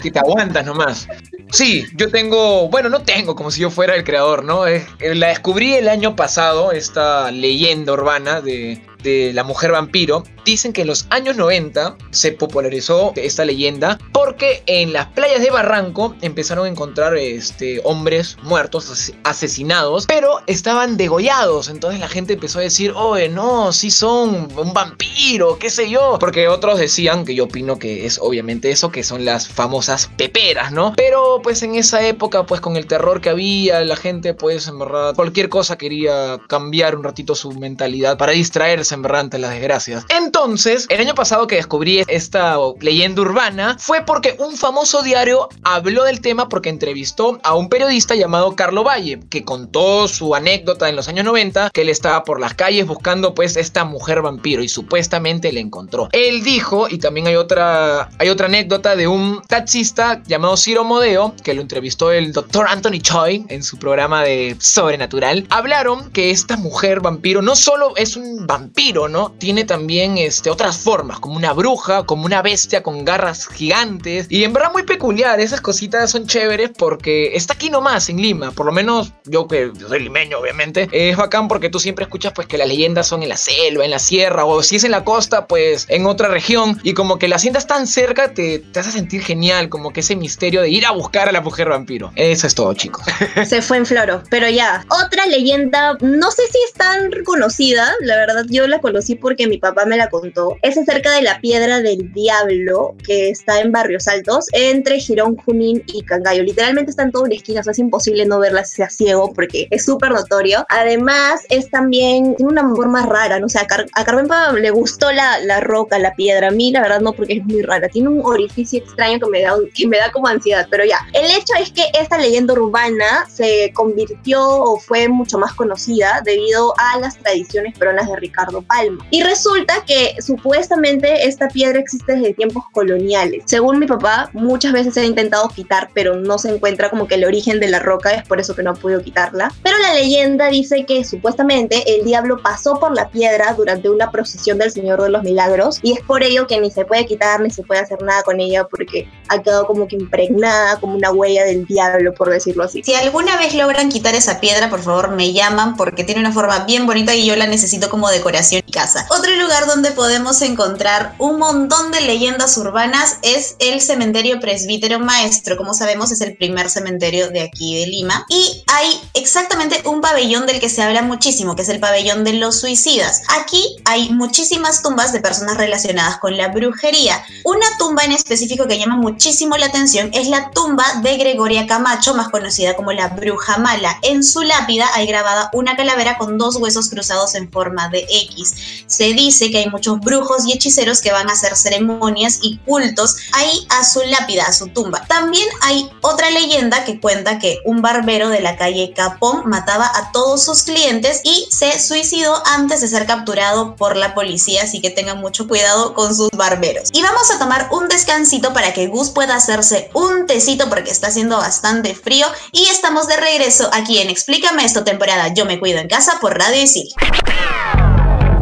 Que 0.02 0.10
te 0.10 0.18
aguantas 0.18 0.64
nomás. 0.64 1.06
Sí, 1.52 1.86
yo 1.96 2.10
tengo, 2.10 2.68
bueno, 2.68 2.88
no 2.88 3.02
tengo 3.02 3.36
como 3.36 3.50
si 3.50 3.60
yo 3.60 3.70
fuera 3.70 3.94
el 3.94 4.04
creador, 4.04 4.42
¿no? 4.42 4.66
Eh, 4.66 4.86
la 5.00 5.28
descubrí 5.28 5.74
el 5.74 5.88
año 5.88 6.16
pasado, 6.16 6.72
esta 6.72 7.30
leyenda 7.30 7.92
urbana 7.92 8.40
de, 8.40 8.82
de 9.04 9.32
la 9.32 9.44
mujer 9.44 9.70
vampiro, 9.70 10.24
dicen 10.44 10.72
que 10.72 10.80
en 10.80 10.88
los 10.88 11.06
años 11.10 11.36
90 11.36 11.96
se 12.10 12.32
popularizó 12.32 13.12
esta 13.14 13.44
leyenda 13.44 13.98
porque 14.12 14.64
en 14.66 14.92
las 14.92 15.06
playas 15.08 15.42
de 15.42 15.50
Barranco 15.50 16.16
empezaron 16.22 16.66
a 16.66 16.70
encontrar 16.70 17.16
este, 17.36 17.80
hombres 17.84 18.36
muertos, 18.42 19.12
asesinados, 19.22 20.06
pero 20.06 20.40
estaban 20.46 20.96
degollados. 20.96 21.68
Entonces 21.68 22.00
la 22.00 22.08
gente 22.08 22.34
empezó 22.34 22.58
a 22.58 22.62
decir, 22.62 22.92
oye, 22.96 23.28
no, 23.28 23.72
sí 23.72 23.90
son 23.90 24.48
un 24.56 24.72
vampiro, 24.72 25.58
qué 25.58 25.70
sé 25.70 25.88
yo. 25.88 26.18
Porque 26.18 26.48
otros 26.48 26.78
decían, 26.78 27.24
que 27.24 27.34
yo 27.34 27.44
opino 27.44 27.78
que 27.78 28.06
es 28.06 28.18
obviamente 28.20 28.70
eso, 28.70 28.90
que 28.90 29.04
son 29.04 29.24
las 29.24 29.48
famosas 29.48 30.10
peperas, 30.16 30.72
¿no? 30.72 30.92
Pero 30.96 31.40
pues 31.42 31.62
en 31.62 31.74
esa 31.76 32.06
época, 32.06 32.44
pues 32.46 32.60
con 32.60 32.76
el 32.76 32.86
terror 32.86 33.20
que 33.20 33.30
había, 33.30 33.80
la 33.84 33.96
gente 33.96 34.34
pues 34.34 34.66
en 34.68 34.78
verdad 34.78 35.14
cualquier 35.14 35.48
cosa 35.48 35.78
quería 35.78 36.38
cambiar 36.48 36.96
un 36.96 37.04
ratito 37.04 37.34
su 37.34 37.52
mentalidad 37.52 38.18
para 38.18 38.32
distraerse 38.32 38.94
en 38.94 39.04
las 39.40 39.50
desgracias. 39.50 40.04
Entonces, 40.08 40.86
el 40.88 41.00
año 41.00 41.14
pasado 41.14 41.46
que 41.46 41.56
descubrí 41.56 42.02
esta 42.08 42.56
leyenda 42.80 43.22
urbana 43.22 43.76
fue 43.78 44.02
porque 44.02 44.36
un 44.38 44.56
famoso 44.56 45.02
diario 45.02 45.48
habló 45.62 46.04
del 46.04 46.20
tema 46.20 46.48
porque 46.48 46.68
entrevistó 46.68 47.23
a 47.42 47.54
un 47.54 47.68
periodista 47.68 48.14
llamado 48.14 48.54
Carlo 48.56 48.84
Valle, 48.84 49.20
que 49.30 49.44
contó 49.44 50.08
su 50.08 50.34
anécdota 50.34 50.88
en 50.88 50.96
los 50.96 51.08
años 51.08 51.24
90, 51.24 51.70
que 51.70 51.82
él 51.82 51.88
estaba 51.88 52.24
por 52.24 52.40
las 52.40 52.54
calles 52.54 52.86
buscando 52.86 53.34
pues 53.34 53.56
esta 53.56 53.84
mujer 53.84 54.22
vampiro 54.22 54.62
y 54.62 54.68
supuestamente 54.68 55.52
le 55.52 55.60
encontró. 55.60 56.08
Él 56.12 56.42
dijo, 56.42 56.86
y 56.88 56.98
también 56.98 57.26
hay 57.26 57.36
otra, 57.36 58.10
hay 58.18 58.28
otra 58.28 58.46
anécdota 58.46 58.96
de 58.96 59.06
un 59.06 59.42
taxista 59.48 60.22
llamado 60.26 60.56
Ciro 60.56 60.84
Modeo, 60.84 61.34
que 61.42 61.54
lo 61.54 61.62
entrevistó 61.62 62.12
el 62.12 62.32
doctor 62.32 62.66
Anthony 62.68 63.00
Choi 63.00 63.44
en 63.48 63.62
su 63.62 63.78
programa 63.78 64.22
de 64.22 64.56
Sobrenatural, 64.58 65.46
hablaron 65.50 66.10
que 66.10 66.30
esta 66.30 66.56
mujer 66.56 67.00
vampiro 67.00 67.42
no 67.42 67.56
solo 67.56 67.94
es 67.96 68.16
un 68.16 68.46
vampiro, 68.46 69.08
¿no? 69.08 69.32
Tiene 69.38 69.64
también 69.64 70.18
este, 70.18 70.50
otras 70.50 70.78
formas, 70.78 71.20
como 71.20 71.36
una 71.36 71.52
bruja, 71.52 72.04
como 72.04 72.24
una 72.24 72.42
bestia 72.42 72.82
con 72.82 73.04
garras 73.04 73.46
gigantes. 73.48 74.26
Y 74.30 74.44
en 74.44 74.52
verdad 74.52 74.72
muy 74.72 74.82
peculiar, 74.82 75.40
esas 75.40 75.60
cositas 75.60 76.10
son 76.10 76.26
chéveres 76.26 76.70
porque 76.76 77.13
está 77.34 77.54
aquí 77.54 77.70
nomás 77.70 78.08
en 78.08 78.20
Lima. 78.20 78.50
Por 78.50 78.66
lo 78.66 78.72
menos 78.72 79.12
yo 79.24 79.46
que 79.46 79.72
soy 79.88 80.00
limeño, 80.00 80.38
obviamente. 80.38 80.88
Es 80.92 81.16
bacán 81.16 81.48
porque 81.48 81.70
tú 81.70 81.78
siempre 81.78 82.04
escuchas 82.04 82.32
pues 82.32 82.46
que 82.46 82.58
las 82.58 82.68
leyendas 82.68 83.06
son 83.06 83.22
en 83.22 83.28
la 83.28 83.36
selva, 83.36 83.84
en 83.84 83.90
la 83.90 83.98
sierra, 83.98 84.44
o 84.44 84.62
si 84.62 84.76
es 84.76 84.84
en 84.84 84.90
la 84.90 85.04
costa, 85.04 85.46
pues 85.46 85.86
en 85.88 86.06
otra 86.06 86.28
región. 86.28 86.78
Y 86.82 86.94
como 86.94 87.18
que 87.18 87.28
la 87.28 87.38
sientas 87.38 87.66
tan 87.66 87.86
cerca, 87.86 88.34
te, 88.34 88.58
te 88.58 88.80
hace 88.80 88.90
sentir 88.90 89.22
genial, 89.22 89.68
como 89.68 89.92
que 89.92 90.00
ese 90.00 90.16
misterio 90.16 90.62
de 90.62 90.70
ir 90.70 90.86
a 90.86 90.92
buscar 90.92 91.28
a 91.28 91.32
la 91.32 91.40
mujer 91.40 91.68
vampiro. 91.68 92.12
Eso 92.16 92.46
es 92.46 92.54
todo, 92.54 92.74
chicos. 92.74 93.04
Se 93.46 93.62
fue 93.62 93.78
en 93.78 93.86
floro, 93.86 94.22
pero 94.30 94.48
ya. 94.48 94.84
Otra 95.04 95.26
leyenda, 95.26 95.96
no 96.00 96.30
sé 96.30 96.42
si 96.50 96.58
es 96.66 96.72
tan 96.74 97.12
reconocida, 97.12 97.92
la 98.00 98.16
verdad 98.16 98.44
yo 98.48 98.66
la 98.66 98.80
conocí 98.80 99.14
porque 99.14 99.46
mi 99.46 99.58
papá 99.58 99.84
me 99.84 99.96
la 99.96 100.08
contó. 100.08 100.56
Es 100.62 100.76
acerca 100.76 101.12
de 101.12 101.22
la 101.22 101.40
Piedra 101.40 101.80
del 101.80 102.12
Diablo, 102.12 102.94
que 103.04 103.30
está 103.30 103.60
en 103.60 103.72
Barrios 103.72 104.08
Altos, 104.08 104.46
entre 104.52 104.98
Girón, 105.00 105.36
Junín 105.36 105.82
y 105.86 106.02
Cangallo. 106.02 106.42
Literalmente 106.42 106.90
está 106.90 107.03
en 107.04 107.12
toda 107.12 107.24
una 107.24 107.34
esquina, 107.34 107.60
o 107.60 107.62
sea, 107.62 107.72
es 107.72 107.78
imposible 107.78 108.26
no 108.26 108.38
verla 108.38 108.64
si 108.64 108.76
sea 108.76 108.90
ciego 108.90 109.32
porque 109.32 109.68
es 109.70 109.84
súper 109.84 110.10
notorio. 110.12 110.64
Además, 110.68 111.42
es 111.48 111.70
también, 111.70 112.34
tiene 112.36 112.52
una 112.52 112.68
forma 112.74 113.06
rara, 113.06 113.38
no 113.40 113.48
sé, 113.48 113.58
a, 113.58 113.66
Car 113.66 113.86
a 113.94 114.52
le 114.52 114.70
gustó 114.70 115.12
la, 115.12 115.38
la 115.40 115.60
roca, 115.60 115.98
la 115.98 116.14
piedra. 116.14 116.48
A 116.48 116.50
mí, 116.50 116.70
la 116.70 116.82
verdad, 116.82 117.00
no, 117.00 117.12
porque 117.12 117.34
es 117.34 117.44
muy 117.44 117.62
rara. 117.62 117.88
Tiene 117.88 118.08
un 118.08 118.20
orificio 118.24 118.78
extraño 118.80 119.18
que 119.18 119.30
me 119.30 119.42
da, 119.42 119.54
que 119.74 119.86
me 119.86 119.98
da 119.98 120.10
como 120.12 120.28
ansiedad, 120.28 120.66
pero 120.70 120.84
ya. 120.84 120.98
El 121.12 121.26
hecho 121.26 121.54
es 121.60 121.70
que 121.72 121.84
esta 121.98 122.18
leyenda 122.18 122.54
urbana 122.54 123.26
se 123.28 123.72
convirtió 123.74 124.42
o 124.42 124.78
fue 124.78 125.08
mucho 125.08 125.38
más 125.38 125.52
conocida 125.54 126.20
debido 126.24 126.74
a 126.78 126.98
las 126.98 127.18
tradiciones 127.18 127.76
peruanas 127.78 128.08
de 128.08 128.16
Ricardo 128.16 128.62
Palma. 128.62 129.06
Y 129.10 129.22
resulta 129.22 129.84
que 129.86 130.16
supuestamente 130.20 131.26
esta 131.26 131.48
piedra 131.48 131.78
existe 131.78 132.16
desde 132.16 132.34
tiempos 132.34 132.64
coloniales. 132.72 133.44
Según 133.46 133.78
mi 133.78 133.86
papá, 133.86 134.30
muchas 134.32 134.72
veces 134.72 134.94
se 134.94 135.00
ha 135.00 135.04
intentado 135.04 135.48
quitar, 135.48 135.90
pero 135.94 136.16
no 136.16 136.38
se 136.38 136.54
encuentra 136.54 136.90
como 136.94 137.08
que 137.08 137.16
el 137.16 137.24
origen 137.24 137.58
de 137.58 137.66
la 137.66 137.80
roca, 137.80 138.12
es 138.12 138.22
por 138.22 138.38
eso 138.38 138.54
que 138.54 138.62
no 138.62 138.70
ha 138.70 138.74
podido 138.74 139.02
quitarla. 139.02 139.52
Pero 139.64 139.76
la 139.78 139.94
leyenda 139.94 140.46
dice 140.46 140.86
que 140.86 141.02
supuestamente 141.02 141.82
el 141.96 142.04
diablo 142.04 142.40
pasó 142.40 142.78
por 142.78 142.94
la 142.94 143.08
piedra 143.08 143.52
durante 143.54 143.90
una 143.90 144.12
procesión 144.12 144.58
del 144.58 144.70
Señor 144.70 145.02
de 145.02 145.08
los 145.08 145.24
Milagros 145.24 145.80
y 145.82 145.92
es 145.92 146.00
por 146.02 146.22
ello 146.22 146.46
que 146.46 146.60
ni 146.60 146.70
se 146.70 146.84
puede 146.84 147.04
quitar 147.04 147.40
ni 147.40 147.50
se 147.50 147.64
puede 147.64 147.80
hacer 147.80 148.00
nada 148.02 148.22
con 148.22 148.38
ella 148.38 148.68
porque 148.68 149.08
ha 149.26 149.42
quedado 149.42 149.66
como 149.66 149.88
que 149.88 149.96
impregnada, 149.96 150.78
como 150.78 150.94
una 150.94 151.10
huella 151.10 151.44
del 151.44 151.66
diablo, 151.66 152.14
por 152.14 152.30
decirlo 152.30 152.62
así. 152.62 152.84
Si 152.84 152.94
alguna 152.94 153.36
vez 153.38 153.54
logran 153.54 153.88
quitar 153.88 154.14
esa 154.14 154.38
piedra, 154.38 154.70
por 154.70 154.80
favor 154.80 155.10
me 155.10 155.32
llaman 155.32 155.76
porque 155.76 156.04
tiene 156.04 156.20
una 156.20 156.30
forma 156.30 156.60
bien 156.60 156.86
bonita 156.86 157.12
y 157.12 157.26
yo 157.26 157.34
la 157.34 157.48
necesito 157.48 157.90
como 157.90 158.08
decoración 158.08 158.62
casa. 158.72 159.06
Otro 159.10 159.34
lugar 159.36 159.66
donde 159.66 159.90
podemos 159.92 160.42
encontrar 160.42 161.14
un 161.18 161.38
montón 161.38 161.90
de 161.92 162.02
leyendas 162.02 162.56
urbanas 162.58 163.18
es 163.22 163.56
el 163.58 163.80
cementerio 163.80 164.38
presbítero 164.38 164.98
maestro. 165.00 165.56
Como 165.56 165.74
sabemos 165.74 166.12
es 166.12 166.20
el 166.20 166.36
primer 166.36 166.68
cementerio 166.68 166.83
de 166.84 167.42
aquí 167.42 167.80
de 167.80 167.86
Lima. 167.86 168.26
Y 168.28 168.62
hay 168.66 169.00
exactamente 169.14 169.82
un 169.86 170.00
pabellón 170.00 170.46
del 170.46 170.60
que 170.60 170.68
se 170.68 170.82
habla 170.82 171.02
muchísimo, 171.02 171.56
que 171.56 171.62
es 171.62 171.68
el 171.68 171.80
pabellón 171.80 172.24
de 172.24 172.34
los 172.34 172.60
suicidas. 172.60 173.22
Aquí 173.40 173.76
hay 173.84 174.10
muchísimas 174.10 174.82
tumbas 174.82 175.12
de 175.12 175.20
personas 175.20 175.56
relacionadas 175.56 176.18
con 176.18 176.36
la 176.36 176.48
brujería. 176.48 177.24
Una 177.44 177.66
tumba 177.78 178.04
en 178.04 178.12
específico 178.12 178.66
que 178.66 178.78
llama 178.78 178.96
muchísimo 178.96 179.56
la 179.56 179.66
atención 179.66 180.10
es 180.12 180.28
la 180.28 180.50
tumba 180.50 180.84
de 181.02 181.16
Gregoria 181.16 181.66
Camacho, 181.66 182.14
más 182.14 182.28
conocida 182.28 182.74
como 182.76 182.92
la 182.92 183.08
bruja 183.08 183.58
mala. 183.58 183.98
En 184.02 184.22
su 184.22 184.42
lápida 184.42 184.88
hay 184.94 185.06
grabada 185.06 185.50
una 185.52 185.76
calavera 185.76 186.18
con 186.18 186.38
dos 186.38 186.56
huesos 186.56 186.88
cruzados 186.88 187.34
en 187.34 187.50
forma 187.50 187.88
de 187.88 188.06
X. 188.08 188.54
Se 188.86 189.12
dice 189.12 189.50
que 189.50 189.58
hay 189.58 189.70
muchos 189.70 190.00
brujos 190.00 190.46
y 190.46 190.52
hechiceros 190.52 191.00
que 191.00 191.12
van 191.12 191.28
a 191.28 191.32
hacer 191.32 191.56
ceremonias 191.56 192.38
y 192.42 192.58
cultos 192.58 193.16
ahí 193.32 193.66
a 193.70 193.84
su 193.84 194.00
lápida, 194.02 194.44
a 194.44 194.52
su 194.52 194.68
tumba. 194.68 195.04
También 195.06 195.46
hay 195.62 195.88
otra 196.00 196.30
leyenda 196.30 196.73
que 196.82 196.98
cuenta 196.98 197.38
que 197.38 197.60
un 197.64 197.82
barbero 197.82 198.30
de 198.30 198.40
la 198.40 198.56
calle 198.56 198.92
Capón 198.96 199.42
mataba 199.46 199.86
a 199.86 200.10
todos 200.10 200.42
sus 200.42 200.64
clientes 200.64 201.20
y 201.22 201.46
se 201.50 201.78
suicidó 201.78 202.42
antes 202.46 202.80
de 202.80 202.88
ser 202.88 203.06
capturado 203.06 203.76
por 203.76 203.96
la 203.96 204.14
policía, 204.14 204.62
así 204.64 204.80
que 204.80 204.90
tengan 204.90 205.20
mucho 205.20 205.46
cuidado 205.46 205.94
con 205.94 206.14
sus 206.14 206.30
barberos. 206.30 206.90
Y 206.92 207.02
vamos 207.02 207.30
a 207.30 207.38
tomar 207.38 207.68
un 207.70 207.86
descansito 207.88 208.52
para 208.52 208.72
que 208.72 208.88
Gus 208.88 209.10
pueda 209.10 209.36
hacerse 209.36 209.90
un 209.94 210.26
tecito 210.26 210.68
porque 210.68 210.90
está 210.90 211.08
haciendo 211.08 211.36
bastante 211.36 211.94
frío 211.94 212.26
y 212.50 212.64
estamos 212.64 213.06
de 213.06 213.16
regreso 213.16 213.70
aquí 213.72 213.98
en 213.98 214.10
Explícame 214.10 214.64
esto 214.64 214.84
temporada 214.84 215.32
Yo 215.34 215.44
me 215.44 215.60
cuido 215.60 215.78
en 215.78 215.88
casa 215.88 216.18
por 216.20 216.38
Radio 216.38 216.62
Isil. 216.62 216.88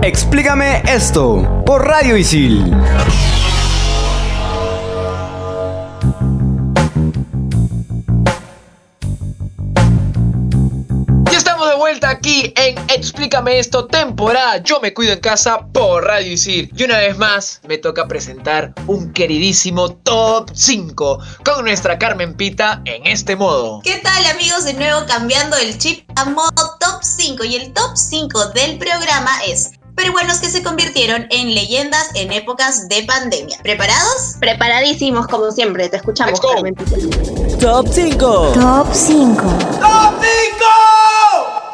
Explícame 0.03 0.83
esto 0.87 1.63
por 1.65 1.87
Radio 1.87 2.17
Isil. 2.17 2.75
En 12.41 12.79
Explícame 12.89 13.59
esto 13.59 13.87
temporada 13.87 14.63
Yo 14.63 14.81
me 14.81 14.95
cuido 14.95 15.13
en 15.13 15.21
casa 15.21 15.67
por 15.73 16.05
Radio 16.05 16.33
Isil. 16.33 16.71
Y 16.75 16.85
una 16.85 16.99
vez 16.99 17.17
más 17.19 17.61
me 17.67 17.79
toca 17.79 18.09
presentar 18.09 18.73
un 18.87 19.13
queridísimo 19.13 19.95
top 19.97 20.51
5 20.55 21.19
con 21.45 21.65
nuestra 21.65 21.99
Carmen 21.99 22.35
Pita 22.35 22.81
en 22.85 23.07
este 23.07 23.37
modo. 23.37 23.81
¿Qué 23.85 23.99
tal 23.99 24.25
amigos? 24.27 24.65
De 24.65 24.75
nuevo 24.75 25.05
cambiando 25.07 25.57
el 25.57 25.77
chip 25.79 26.09
a 26.17 26.25
modo 26.25 26.51
top 26.81 27.03
5 27.03 27.45
y 27.45 27.57
el 27.57 27.73
top 27.73 27.97
5 27.97 28.47
del 28.51 28.79
programa 28.79 29.31
es 29.47 29.73
peruanos 29.95 30.39
que 30.39 30.49
se 30.49 30.63
convirtieron 30.63 31.27
en 31.31 31.55
leyendas 31.55 32.11
en 32.15 32.33
épocas 32.33 32.89
de 32.89 33.03
pandemia. 33.03 33.59
¿Preparados? 33.63 34.37
Preparadísimos, 34.41 35.27
como 35.27 35.51
siempre. 35.51 35.89
Te 35.91 35.99
escuchamos, 35.99 36.41
Carmen. 36.41 36.75
Top 37.61 37.87
5. 37.91 38.53
Top 38.55 38.89
5. 38.91 39.43
Top 39.81 40.23
5. 40.23 40.92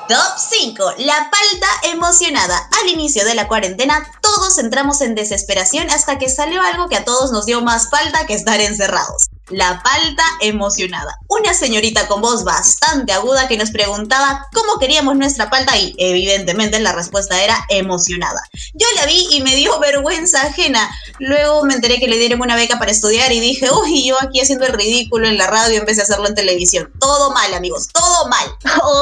Top 0.09 0.39
5. 0.39 0.93
La 1.01 1.31
palta 1.31 1.67
emocionada. 1.83 2.67
Al 2.81 2.89
inicio 2.89 3.27
de 3.27 3.35
la 3.35 3.47
cuarentena, 3.47 4.11
todos 4.23 4.57
entramos 4.57 5.03
en 5.03 5.15
desesperación 5.15 5.91
hasta 5.91 6.19
que 6.19 6.31
salió 6.31 6.63
algo 6.63 6.89
que 6.89 6.97
a 6.97 7.05
todos 7.05 7.31
nos 7.31 7.45
dio 7.45 7.61
más 7.61 7.91
falta 7.91 8.27
que 8.27 8.33
estar 8.33 8.59
encerrados. 8.59 9.27
La 9.51 9.83
palta 9.83 10.25
emocionada. 10.41 11.19
Una 11.29 11.55
señorita 11.55 12.07
con 12.07 12.21
voz 12.21 12.45
bastante 12.45 13.13
aguda 13.13 13.49
que 13.49 13.57
nos 13.57 13.71
preguntaba 13.71 14.47
cómo 14.53 14.79
queríamos 14.79 15.17
nuestra 15.17 15.49
palta 15.49 15.77
y 15.79 15.95
evidentemente 15.99 16.79
la 16.81 16.93
respuesta 16.93 17.43
era 17.43 17.57
emocionada. 17.71 18.41
Yo 18.75 18.87
la 18.97 19.07
vi 19.07 19.27
y 19.31 19.43
me 19.43 19.57
dio 19.57 19.79
vergüenza 19.81 20.43
ajena. 20.43 20.91
Luego 21.19 21.65
me 21.65 21.75
enteré 21.75 21.99
que 21.99 22.09
le 22.09 22.19
dieron 22.19 22.43
una 22.43 22.57
beca 22.57 22.79
para 22.79 22.91
estudiar 22.91 23.33
y 23.33 23.41
dije, 23.41 23.69
uy, 23.71 24.07
yo 24.07 24.17
aquí 24.21 24.41
haciendo 24.41 24.67
el 24.67 24.75
ridículo 24.75 25.27
en 25.27 25.39
la 25.39 25.47
radio 25.47 25.79
en 25.79 25.87
vez 25.87 25.97
de 25.97 26.03
hacerlo 26.03 26.29
en 26.29 26.35
televisión. 26.35 26.91
Todo 26.99 27.31
mal, 27.31 27.55
amigos, 27.55 27.89
todo 27.93 28.29
mal. 28.29 28.47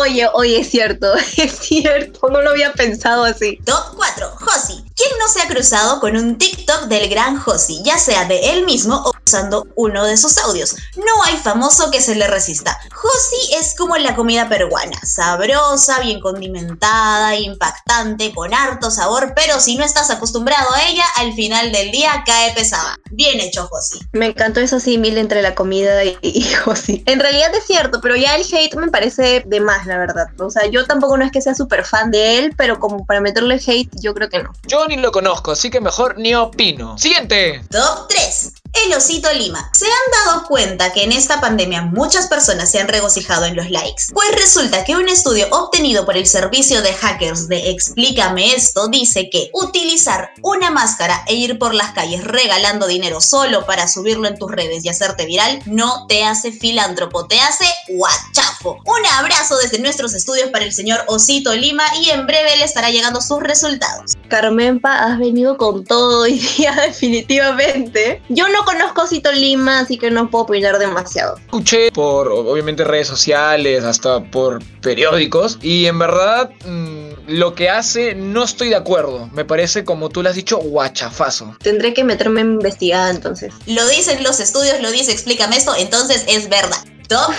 Oye, 0.00 0.28
oye, 0.32 0.61
es 0.61 0.70
cierto, 0.70 1.12
es 1.37 1.59
cierto, 1.59 2.28
no 2.28 2.40
lo 2.40 2.50
había 2.50 2.72
pensado 2.72 3.24
así. 3.24 3.59
Top 3.64 3.94
4. 3.96 4.30
Josi. 4.40 4.85
¿Quién 4.94 5.11
no 5.18 5.28
se 5.28 5.42
ha 5.42 5.48
cruzado 5.48 6.00
con 6.00 6.16
un 6.16 6.38
TikTok 6.38 6.85
del 6.85 7.09
gran 7.09 7.38
Josi, 7.38 7.82
ya 7.85 7.98
sea 7.98 8.24
de 8.24 8.52
él 8.52 8.64
mismo 8.64 9.02
o 9.04 9.12
usando 9.27 9.67
uno 9.75 10.05
de 10.05 10.17
sus 10.17 10.39
audios? 10.39 10.77
No 10.97 11.25
hay 11.25 11.37
famoso 11.37 11.91
que 11.91 12.01
se 12.01 12.15
le 12.15 12.29
resista. 12.29 12.79
Josi 12.95 13.55
es 13.55 13.75
como 13.77 13.97
la 13.97 14.15
comida 14.15 14.49
peruana, 14.49 14.99
sabrosa, 15.05 16.01
bien 16.01 16.21
condimentada, 16.21 17.35
impactante, 17.35 18.33
con 18.33 18.55
harto 18.55 18.91
sabor, 18.91 19.33
pero 19.35 19.59
si 19.59 19.77
no 19.77 19.85
estás 19.85 20.11
acostumbrado 20.11 20.73
a 20.73 20.89
ella, 20.89 21.05
al 21.17 21.33
final 21.35 21.73
del 21.73 21.91
día 21.91 22.23
cae 22.25 22.55
pesada. 22.55 22.97
Bien 23.11 23.41
hecho, 23.41 23.67
Josi. 23.67 24.01
Me 24.12 24.27
encantó 24.27 24.61
eso 24.61 24.79
símil 24.79 25.19
entre 25.19 25.43
la 25.43 25.55
comida 25.55 26.05
y, 26.05 26.17
y 26.23 26.43
Josi. 26.65 27.03
En 27.07 27.19
realidad 27.19 27.53
es 27.55 27.65
cierto, 27.65 28.01
pero 28.01 28.15
ya 28.15 28.37
el 28.37 28.43
hate 28.43 28.77
me 28.77 28.89
parece 28.89 29.43
de 29.45 29.61
más, 29.61 29.87
la 29.87 29.99
verdad. 29.99 30.29
O 30.39 30.51
sea, 30.51 30.67
yo 30.67 30.87
tampoco 30.87 31.17
no 31.17 31.25
es 31.25 31.33
que 31.33 31.43
sea 31.43 31.55
súper 31.55 31.85
fan 31.85 32.12
de 32.12 32.39
él, 32.39 32.55
pero 32.57 32.79
como 32.79 33.05
para 33.05 33.21
meterle 33.21 33.61
hate, 33.67 33.91
yo 34.01 34.15
creo 34.15 34.29
que 34.29 34.43
no. 34.43 34.53
Yo 34.69 34.87
ni 34.87 34.97
lo 34.97 35.11
conozco, 35.11 35.53
así 35.53 35.69
que 35.71 35.81
mejor 35.81 36.17
ni 36.17 36.35
opino. 36.35 36.97
Siguiente. 36.97 37.65
Top 37.71 38.07
3. 38.09 38.53
El 38.72 38.92
osito 38.94 39.33
Lima. 39.33 39.70
¿Se 39.72 39.87
han 39.87 40.26
dado 40.26 40.46
cuenta 40.46 40.92
que 40.92 41.05
en 41.05 41.12
esta 41.12 41.40
pandemia 41.40 41.83
muchas 41.83 42.26
personas 42.26 42.70
se 42.70 42.81
han 42.81 42.88
regocijado 42.88 43.44
en 43.44 43.57
los 43.57 43.70
likes? 43.70 44.05
Pues 44.12 44.31
resulta 44.33 44.85
que 44.85 44.96
un 44.96 45.09
estudio 45.09 45.46
obtenido 45.50 46.05
por 46.05 46.16
el 46.16 46.26
servicio 46.26 46.83
de 46.83 46.92
hackers 46.92 47.48
de 47.48 47.70
Explícame 47.70 48.55
esto 48.55 48.88
dice 48.88 49.31
que 49.31 49.50
utilizar 49.52 50.31
una 50.42 50.70
máscara 50.70 51.24
e 51.26 51.35
ir 51.35 51.59
por 51.59 51.74
las 51.74 51.92
calles 51.92 52.24
regalando 52.24 52.87
dinero 52.87 53.20
solo 53.20 53.66
para 53.66 53.88
subirlo 53.88 54.29
en 54.29 54.38
tus 54.38 54.50
redes 54.50 54.85
y 54.85 54.88
hacerte 54.88 55.26
viral 55.26 55.62
no 55.66 56.07
te 56.07 56.24
hace 56.24 56.52
filántropo, 56.52 57.26
te 57.26 57.40
hace 57.40 57.66
guachafo. 57.88 58.79
Un 58.85 59.07
abrazo 59.18 59.57
desde 59.59 59.79
nuestros 59.79 60.14
estudios 60.14 60.50
para 60.50 60.64
el 60.64 60.72
señor 60.72 61.00
Osito 61.07 61.55
Lima 61.55 61.85
y 62.02 62.11
en 62.11 62.26
breve 62.26 62.57
le 62.57 62.64
estará 62.64 62.90
llegando 62.90 63.20
sus 63.20 63.40
resultados. 63.40 64.14
Carmenpa, 64.29 65.05
has 65.05 65.18
venido 65.18 65.57
con 65.57 65.85
todo 65.85 66.22
hoy 66.22 66.38
día, 66.38 66.72
definitivamente. 66.87 68.22
Yo 68.29 68.48
no 68.48 68.64
conozco 68.66 69.00
a 69.00 69.05
Osito 69.05 69.33
Lima, 69.33 69.81
así 69.81 69.96
que 69.96 70.11
no 70.11 70.29
puedo 70.29 70.44
opinar 70.44 70.79
demasiado. 70.79 71.38
Escuché 71.38 71.90
por, 71.92 72.29
obviamente, 72.29 72.85
redes 72.85 73.09
sociales, 73.09 73.85
hasta 73.85 74.22
por 74.31 74.62
periódicos, 74.83 75.59
y 75.62 75.87
en 75.87 75.98
verdad, 75.98 76.50
mmm, 76.66 77.07
lo 77.29 77.55
que 77.55 77.70
hace 77.70 78.14
no 78.14 78.44
estoy 78.44 78.68
de 78.68 78.76
acuerdo. 78.76 79.31
Me 79.33 79.44
parece, 79.44 79.85
como 79.85 80.11
tú 80.11 80.22
lo 80.22 80.29
has 80.29 80.37
dicho, 80.37 80.59
guachafazo. 80.59 81.57
Tendré 81.62 81.94
que 81.94 82.05
meterme 82.05 82.42
en 82.42 82.52
investigada 82.55 83.11
entonces. 83.11 83.55
Lo 83.66 83.87
dicen 83.88 84.22
los 84.22 84.40
estudios, 84.40 84.81
lo 84.83 84.90
dice, 84.90 85.12
explícame 85.12 85.57
esto, 85.57 85.74
entonces 85.76 86.24
es 86.29 86.48
verdad. 86.48 86.79
Top 87.09 87.33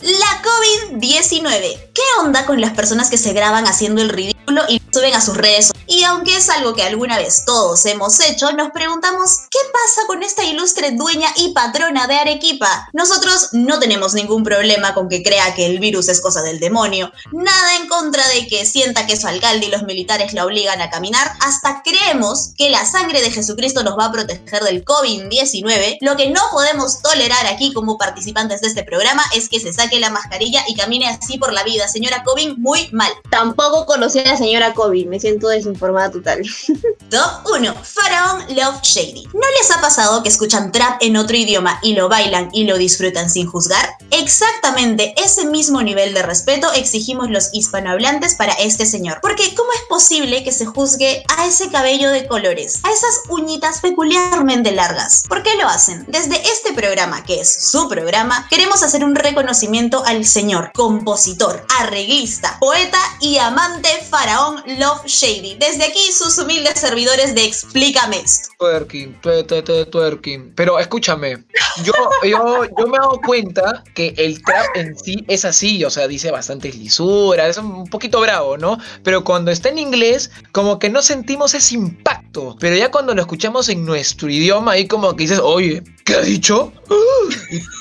2. 0.00 0.12
La 0.18 0.98
COVID-19. 0.98 1.90
¿Qué 1.92 2.02
onda 2.22 2.46
con 2.46 2.58
las 2.58 2.72
personas 2.72 3.10
que 3.10 3.18
se 3.18 3.34
graban 3.34 3.66
haciendo 3.66 4.00
el 4.00 4.08
ridículo 4.08 4.62
y 4.66 4.80
suben 4.92 5.14
a 5.14 5.20
sus 5.20 5.36
redes? 5.36 5.72
Y 5.86 6.04
aunque 6.04 6.36
es 6.36 6.48
algo 6.48 6.74
que 6.74 6.84
alguna 6.84 7.18
vez 7.18 7.44
todos 7.44 7.84
hemos 7.86 8.20
hecho, 8.20 8.52
nos 8.52 8.70
preguntamos, 8.70 9.48
¿qué 9.50 9.58
pasa 9.72 10.06
con 10.06 10.22
esta 10.22 10.44
ilustre 10.44 10.92
dueña 10.92 11.28
y 11.36 11.52
patrona 11.52 12.06
de 12.06 12.14
Arequipa? 12.14 12.88
Nosotros 12.92 13.48
no 13.52 13.80
tenemos 13.80 14.14
ningún 14.14 14.44
problema 14.44 14.94
con 14.94 15.08
que 15.08 15.22
crea 15.22 15.54
que 15.54 15.66
el 15.66 15.80
virus 15.80 16.08
es 16.08 16.20
cosa 16.20 16.42
del 16.42 16.60
demonio, 16.60 17.10
nada 17.32 17.76
en 17.76 17.88
contra 17.88 18.26
de 18.28 18.46
que 18.46 18.64
sienta 18.66 19.06
que 19.06 19.16
su 19.16 19.26
alcalde 19.26 19.66
y 19.66 19.70
los 19.70 19.82
militares 19.82 20.32
la 20.32 20.44
obligan 20.44 20.80
a 20.80 20.90
caminar, 20.90 21.32
hasta 21.40 21.82
creemos 21.82 22.52
que 22.56 22.70
la 22.70 22.84
sangre 22.84 23.20
de 23.20 23.30
Jesucristo 23.30 23.82
nos 23.82 23.98
va 23.98 24.06
a 24.06 24.12
proteger 24.12 24.62
del 24.62 24.84
COVID-19. 24.84 25.98
Lo 26.00 26.16
que 26.16 26.30
no 26.30 26.40
podemos 26.52 27.02
tolerar 27.02 27.46
aquí 27.46 27.72
como 27.72 27.98
participantes 27.98 28.60
de 28.60 28.68
este 28.68 28.84
programa 28.84 29.22
es 29.34 29.48
que 29.48 29.60
se 29.60 29.72
saque 29.72 30.00
la 30.00 30.10
mascarilla 30.10 30.62
y 30.68 30.74
camine 30.74 31.08
así 31.08 31.38
por 31.38 31.52
la 31.52 31.64
vida. 31.64 31.88
Señora 31.88 32.22
Cobin, 32.24 32.54
muy 32.58 32.88
mal. 32.92 33.10
Tampoco 33.30 33.86
conocí 33.86 34.18
a 34.20 34.24
la 34.24 34.36
señora 34.36 34.72
Cobin, 34.74 34.79
me 34.88 35.20
siento 35.20 35.48
desinformada 35.48 36.10
total. 36.10 36.42
Top 37.10 37.52
1. 37.54 37.74
Faraón 37.82 38.40
Love 38.56 38.80
Shady. 38.82 39.24
¿No 39.34 39.46
les 39.58 39.70
ha 39.70 39.80
pasado 39.80 40.22
que 40.22 40.28
escuchan 40.28 40.72
trap 40.72 41.02
en 41.02 41.16
otro 41.16 41.36
idioma 41.36 41.78
y 41.82 41.94
lo 41.94 42.08
bailan 42.08 42.48
y 42.52 42.64
lo 42.64 42.78
disfrutan 42.78 43.28
sin 43.28 43.46
juzgar? 43.46 43.96
Exactamente 44.10 45.14
ese 45.16 45.46
mismo 45.46 45.82
nivel 45.82 46.14
de 46.14 46.22
respeto 46.22 46.72
exigimos 46.72 47.30
los 47.30 47.50
hispanohablantes 47.52 48.34
para 48.34 48.54
este 48.54 48.86
señor. 48.86 49.18
Porque 49.20 49.54
¿cómo 49.54 49.70
es 49.72 49.82
posible 49.88 50.42
que 50.44 50.52
se 50.52 50.66
juzgue 50.66 51.24
a 51.36 51.46
ese 51.46 51.70
cabello 51.70 52.10
de 52.10 52.26
colores, 52.26 52.80
a 52.82 52.90
esas 52.90 53.22
uñitas 53.28 53.80
peculiarmente 53.80 54.72
largas? 54.72 55.24
¿Por 55.28 55.42
qué 55.42 55.54
lo 55.56 55.68
hacen? 55.68 56.06
Desde 56.08 56.40
este 56.50 56.72
programa, 56.72 57.22
que 57.24 57.40
es 57.40 57.70
su 57.70 57.88
programa, 57.88 58.46
queremos 58.48 58.82
hacer 58.82 59.04
un 59.04 59.14
reconocimiento 59.14 60.02
al 60.06 60.24
señor, 60.24 60.72
compositor, 60.74 61.66
arreglista, 61.78 62.56
poeta 62.60 62.98
y 63.20 63.38
amante 63.38 63.88
faraón 64.08 64.62
Love 64.78 65.06
Shady. 65.06 65.56
Desde 65.56 65.84
aquí 65.84 66.12
sus 66.12 66.38
humildes 66.38 66.78
servidores 66.78 67.34
de 67.34 67.44
Explícame 67.44 68.18
esto. 68.20 68.50
Twerking, 68.58 69.20
tue- 69.20 69.90
twerking. 69.90 70.52
Pero 70.54 70.78
escúchame, 70.78 71.44
yo, 71.84 71.92
yo, 72.24 72.64
yo 72.78 72.86
me 72.86 72.96
he 72.96 73.00
dado 73.00 73.20
cuenta 73.24 73.82
que 73.94 74.14
el 74.16 74.42
trap 74.42 74.66
en 74.76 74.98
sí 74.98 75.24
es 75.28 75.44
así, 75.44 75.84
o 75.84 75.90
sea, 75.90 76.06
dice 76.08 76.30
bastantes 76.30 76.76
lisuras, 76.76 77.48
es 77.50 77.58
un 77.58 77.86
poquito 77.88 78.20
bravo, 78.20 78.56
¿no? 78.58 78.78
Pero 79.02 79.24
cuando 79.24 79.50
está 79.50 79.68
en 79.70 79.78
inglés, 79.78 80.30
como 80.52 80.78
que 80.78 80.90
no 80.90 81.02
sentimos 81.02 81.54
ese 81.54 81.74
impacto. 81.74 82.56
Pero 82.60 82.76
ya 82.76 82.90
cuando 82.90 83.14
lo 83.14 83.20
escuchamos 83.22 83.68
en 83.68 83.84
nuestro 83.84 84.28
idioma, 84.30 84.72
ahí 84.72 84.86
como 84.86 85.16
que 85.16 85.24
dices, 85.24 85.40
oye, 85.42 85.82
¿qué 86.04 86.14
ha 86.14 86.20
dicho? 86.20 86.72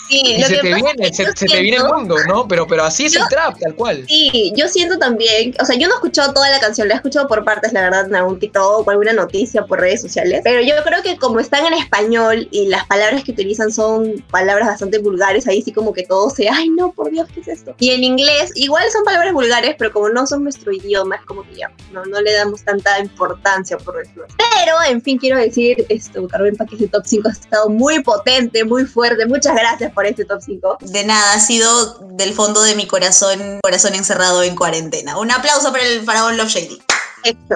Sí, 0.10 0.22
Y 0.36 0.42
lo 0.42 0.48
se 0.48 0.56
que 0.56 0.62
te 0.62 0.74
viene, 0.74 0.92
es 1.00 1.10
que 1.12 1.14
se, 1.14 1.24
yo 1.26 1.32
se 1.36 1.46
te 1.46 1.62
viene 1.62 1.78
el 1.78 1.84
mundo, 1.84 2.16
¿no? 2.28 2.48
Pero, 2.48 2.66
pero 2.68 2.84
así 2.84 3.06
es 3.06 3.16
el 3.16 3.24
trap, 3.30 3.60
tal 3.60 3.76
cual. 3.76 4.06
Sí, 4.08 4.52
yo 4.56 4.68
siento 4.68 4.98
también, 4.98 5.56
o 5.62 5.66
sea, 5.66 5.76
yo 5.76 5.88
no 5.88 5.94
he 5.94 5.98
escuchado 5.98 6.34
toda 6.34 6.50
la 6.50 6.60
canción, 6.60 6.79
la 6.86 6.94
he 6.94 6.98
escuchado 6.98 7.28
por 7.28 7.44
partes, 7.44 7.74
la 7.74 7.82
verdad, 7.82 8.06
en 8.06 8.16
algún 8.16 8.40
TikTok 8.40 8.88
o 8.88 8.90
alguna 8.90 9.14
noticia 9.14 9.66
por 9.66 9.80
redes 9.80 10.02
sociales, 10.02 10.42
pero 10.44 10.62
yo 10.62 10.74
creo 10.84 11.02
que 11.04 11.18
como 11.18 11.40
están 11.40 11.66
en 11.66 11.74
español 11.74 12.48
y 12.52 12.68
las 12.68 12.86
palabras 12.86 13.24
que 13.24 13.32
utilizan 13.32 13.72
son 13.72 14.24
palabras 14.30 14.68
bastante 14.68 15.00
vulgares, 15.00 15.48
ahí 15.48 15.62
sí 15.62 15.72
como 15.72 15.94
que 15.94 16.04
todo 16.04 16.30
se, 16.30 16.50
ay 16.50 16.70
no, 16.70 16.92
por 16.92 17.12
Dios, 17.12 17.28
¿qué 17.34 17.42
es 17.42 17.48
esto? 17.48 17.76
Y 17.80 17.92
en 17.92 18.04
inglés 18.04 18.52
igual 18.56 18.84
son 18.92 19.04
palabras 19.04 19.34
vulgares, 19.34 19.76
pero 19.78 19.92
como 19.92 20.10
no 20.10 20.26
son 20.26 20.44
nuestro 20.44 20.72
idioma, 20.72 21.16
es 21.16 21.26
como 21.26 21.44
que 21.44 21.56
ya, 21.56 21.72
no, 21.92 22.06
no 22.06 22.22
le 22.22 22.34
damos 22.34 22.64
tanta 22.64 23.00
importancia 23.00 23.78
por 23.78 23.98
decirlo. 23.98 24.26
Pero, 24.38 24.76
en 24.88 25.02
fin, 25.02 25.18
quiero 25.18 25.38
decir, 25.38 25.86
esto, 25.90 26.28
Carmen, 26.28 26.56
para 26.56 26.70
que 26.70 26.76
ese 26.76 26.88
top 26.88 27.04
5 27.06 27.28
ha 27.28 27.32
estado 27.32 27.70
muy 27.70 28.02
potente, 28.04 28.64
muy 28.64 28.86
fuerte, 28.86 29.26
muchas 29.26 29.56
gracias 29.56 29.92
por 29.94 30.06
este 30.06 30.26
top 30.26 30.42
5. 30.42 30.78
De 30.82 31.04
nada, 31.06 31.34
ha 31.34 31.40
sido 31.40 32.00
del 32.12 32.34
fondo 32.34 32.62
de 32.62 32.76
mi 32.76 32.88
corazón, 32.88 33.60
corazón 33.62 33.96
encerrado 33.96 34.44
en 34.44 34.56
cuarentena. 34.56 35.18
Un 35.18 35.32
aplauso 35.32 35.72
para 35.72 35.86
el 35.86 36.04
faraón 36.04 36.38
Love 36.38 36.50
Shady. 36.50 36.69
Esto. 37.24 37.56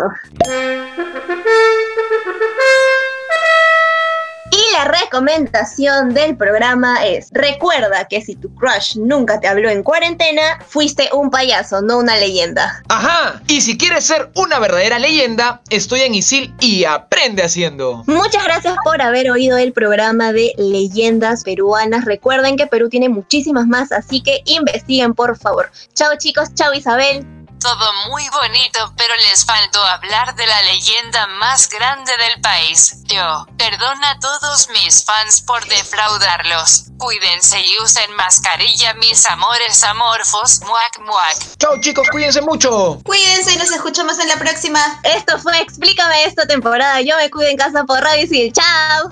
Y 4.51 4.73
la 4.73 4.83
recomendación 4.83 6.13
del 6.13 6.37
programa 6.37 7.03
es, 7.05 7.29
recuerda 7.31 8.05
que 8.07 8.21
si 8.21 8.35
tu 8.35 8.53
crush 8.53 8.97
nunca 8.97 9.39
te 9.39 9.47
habló 9.47 9.69
en 9.69 9.81
cuarentena, 9.81 10.59
fuiste 10.67 11.09
un 11.11 11.31
payaso, 11.31 11.81
no 11.81 11.97
una 11.97 12.17
leyenda. 12.17 12.83
Ajá, 12.87 13.41
y 13.47 13.61
si 13.61 13.77
quieres 13.79 14.05
ser 14.05 14.29
una 14.35 14.59
verdadera 14.59 14.99
leyenda, 14.99 15.61
estoy 15.71 16.01
en 16.01 16.13
Isil 16.13 16.53
y 16.59 16.83
aprende 16.83 17.41
haciendo. 17.41 18.03
Muchas 18.05 18.43
gracias 18.43 18.75
por 18.83 19.01
haber 19.01 19.31
oído 19.31 19.57
el 19.57 19.73
programa 19.73 20.33
de 20.33 20.53
leyendas 20.57 21.43
peruanas. 21.43 22.05
Recuerden 22.05 22.55
que 22.55 22.67
Perú 22.67 22.89
tiene 22.89 23.09
muchísimas 23.09 23.65
más, 23.65 23.91
así 23.91 24.21
que 24.21 24.43
investiguen 24.45 25.15
por 25.15 25.35
favor. 25.35 25.71
Chao 25.95 26.11
chicos, 26.19 26.53
chao 26.53 26.73
Isabel. 26.73 27.42
Todo 27.63 27.93
muy 28.09 28.27
bonito, 28.27 28.93
pero 28.97 29.15
les 29.15 29.45
faltó 29.45 29.81
hablar 29.85 30.35
de 30.35 30.45
la 30.45 30.63
leyenda 30.63 31.27
más 31.39 31.69
grande 31.69 32.11
del 32.17 32.41
país. 32.41 32.97
Yo, 33.05 33.47
perdona 33.57 34.11
a 34.11 34.19
todos 34.19 34.67
mis 34.73 35.05
fans 35.05 35.41
por 35.43 35.65
defraudarlos. 35.69 36.87
Cuídense 36.97 37.61
y 37.61 37.81
usen 37.81 38.13
mascarilla, 38.17 38.93
mis 38.95 39.25
amores 39.27 39.81
amorfos. 39.81 40.59
Muac, 40.65 40.99
muac. 41.05 41.57
Chao 41.57 41.79
chicos, 41.79 42.05
cuídense 42.11 42.41
mucho. 42.41 42.99
Cuídense 43.05 43.53
y 43.53 43.57
nos 43.57 43.71
escuchamos 43.71 44.19
en 44.19 44.27
la 44.27 44.35
próxima. 44.35 44.99
Esto 45.03 45.39
fue 45.39 45.57
Explícame 45.61 46.25
esta 46.25 46.45
temporada. 46.45 46.99
Yo 46.99 47.15
me 47.15 47.31
cuido 47.31 47.49
en 47.49 47.55
casa 47.55 47.85
por 47.85 48.01
Radio 48.01 48.25
Isil. 48.25 48.51
Chao. 48.51 49.09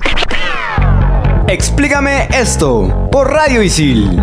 Explícame 1.47 2.27
esto 2.33 3.09
por 3.13 3.31
Radio 3.31 3.63
Isil. 3.63 4.21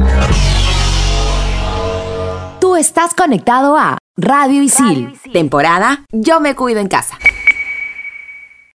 Tú 2.60 2.76
estás 2.76 3.14
conectado 3.14 3.78
a 3.78 3.96
Radio 4.20 4.64
Isil, 4.64 5.16
temporada 5.32 6.04
Yo 6.10 6.40
me 6.40 6.56
cuido 6.56 6.80
en 6.80 6.88
casa. 6.88 7.16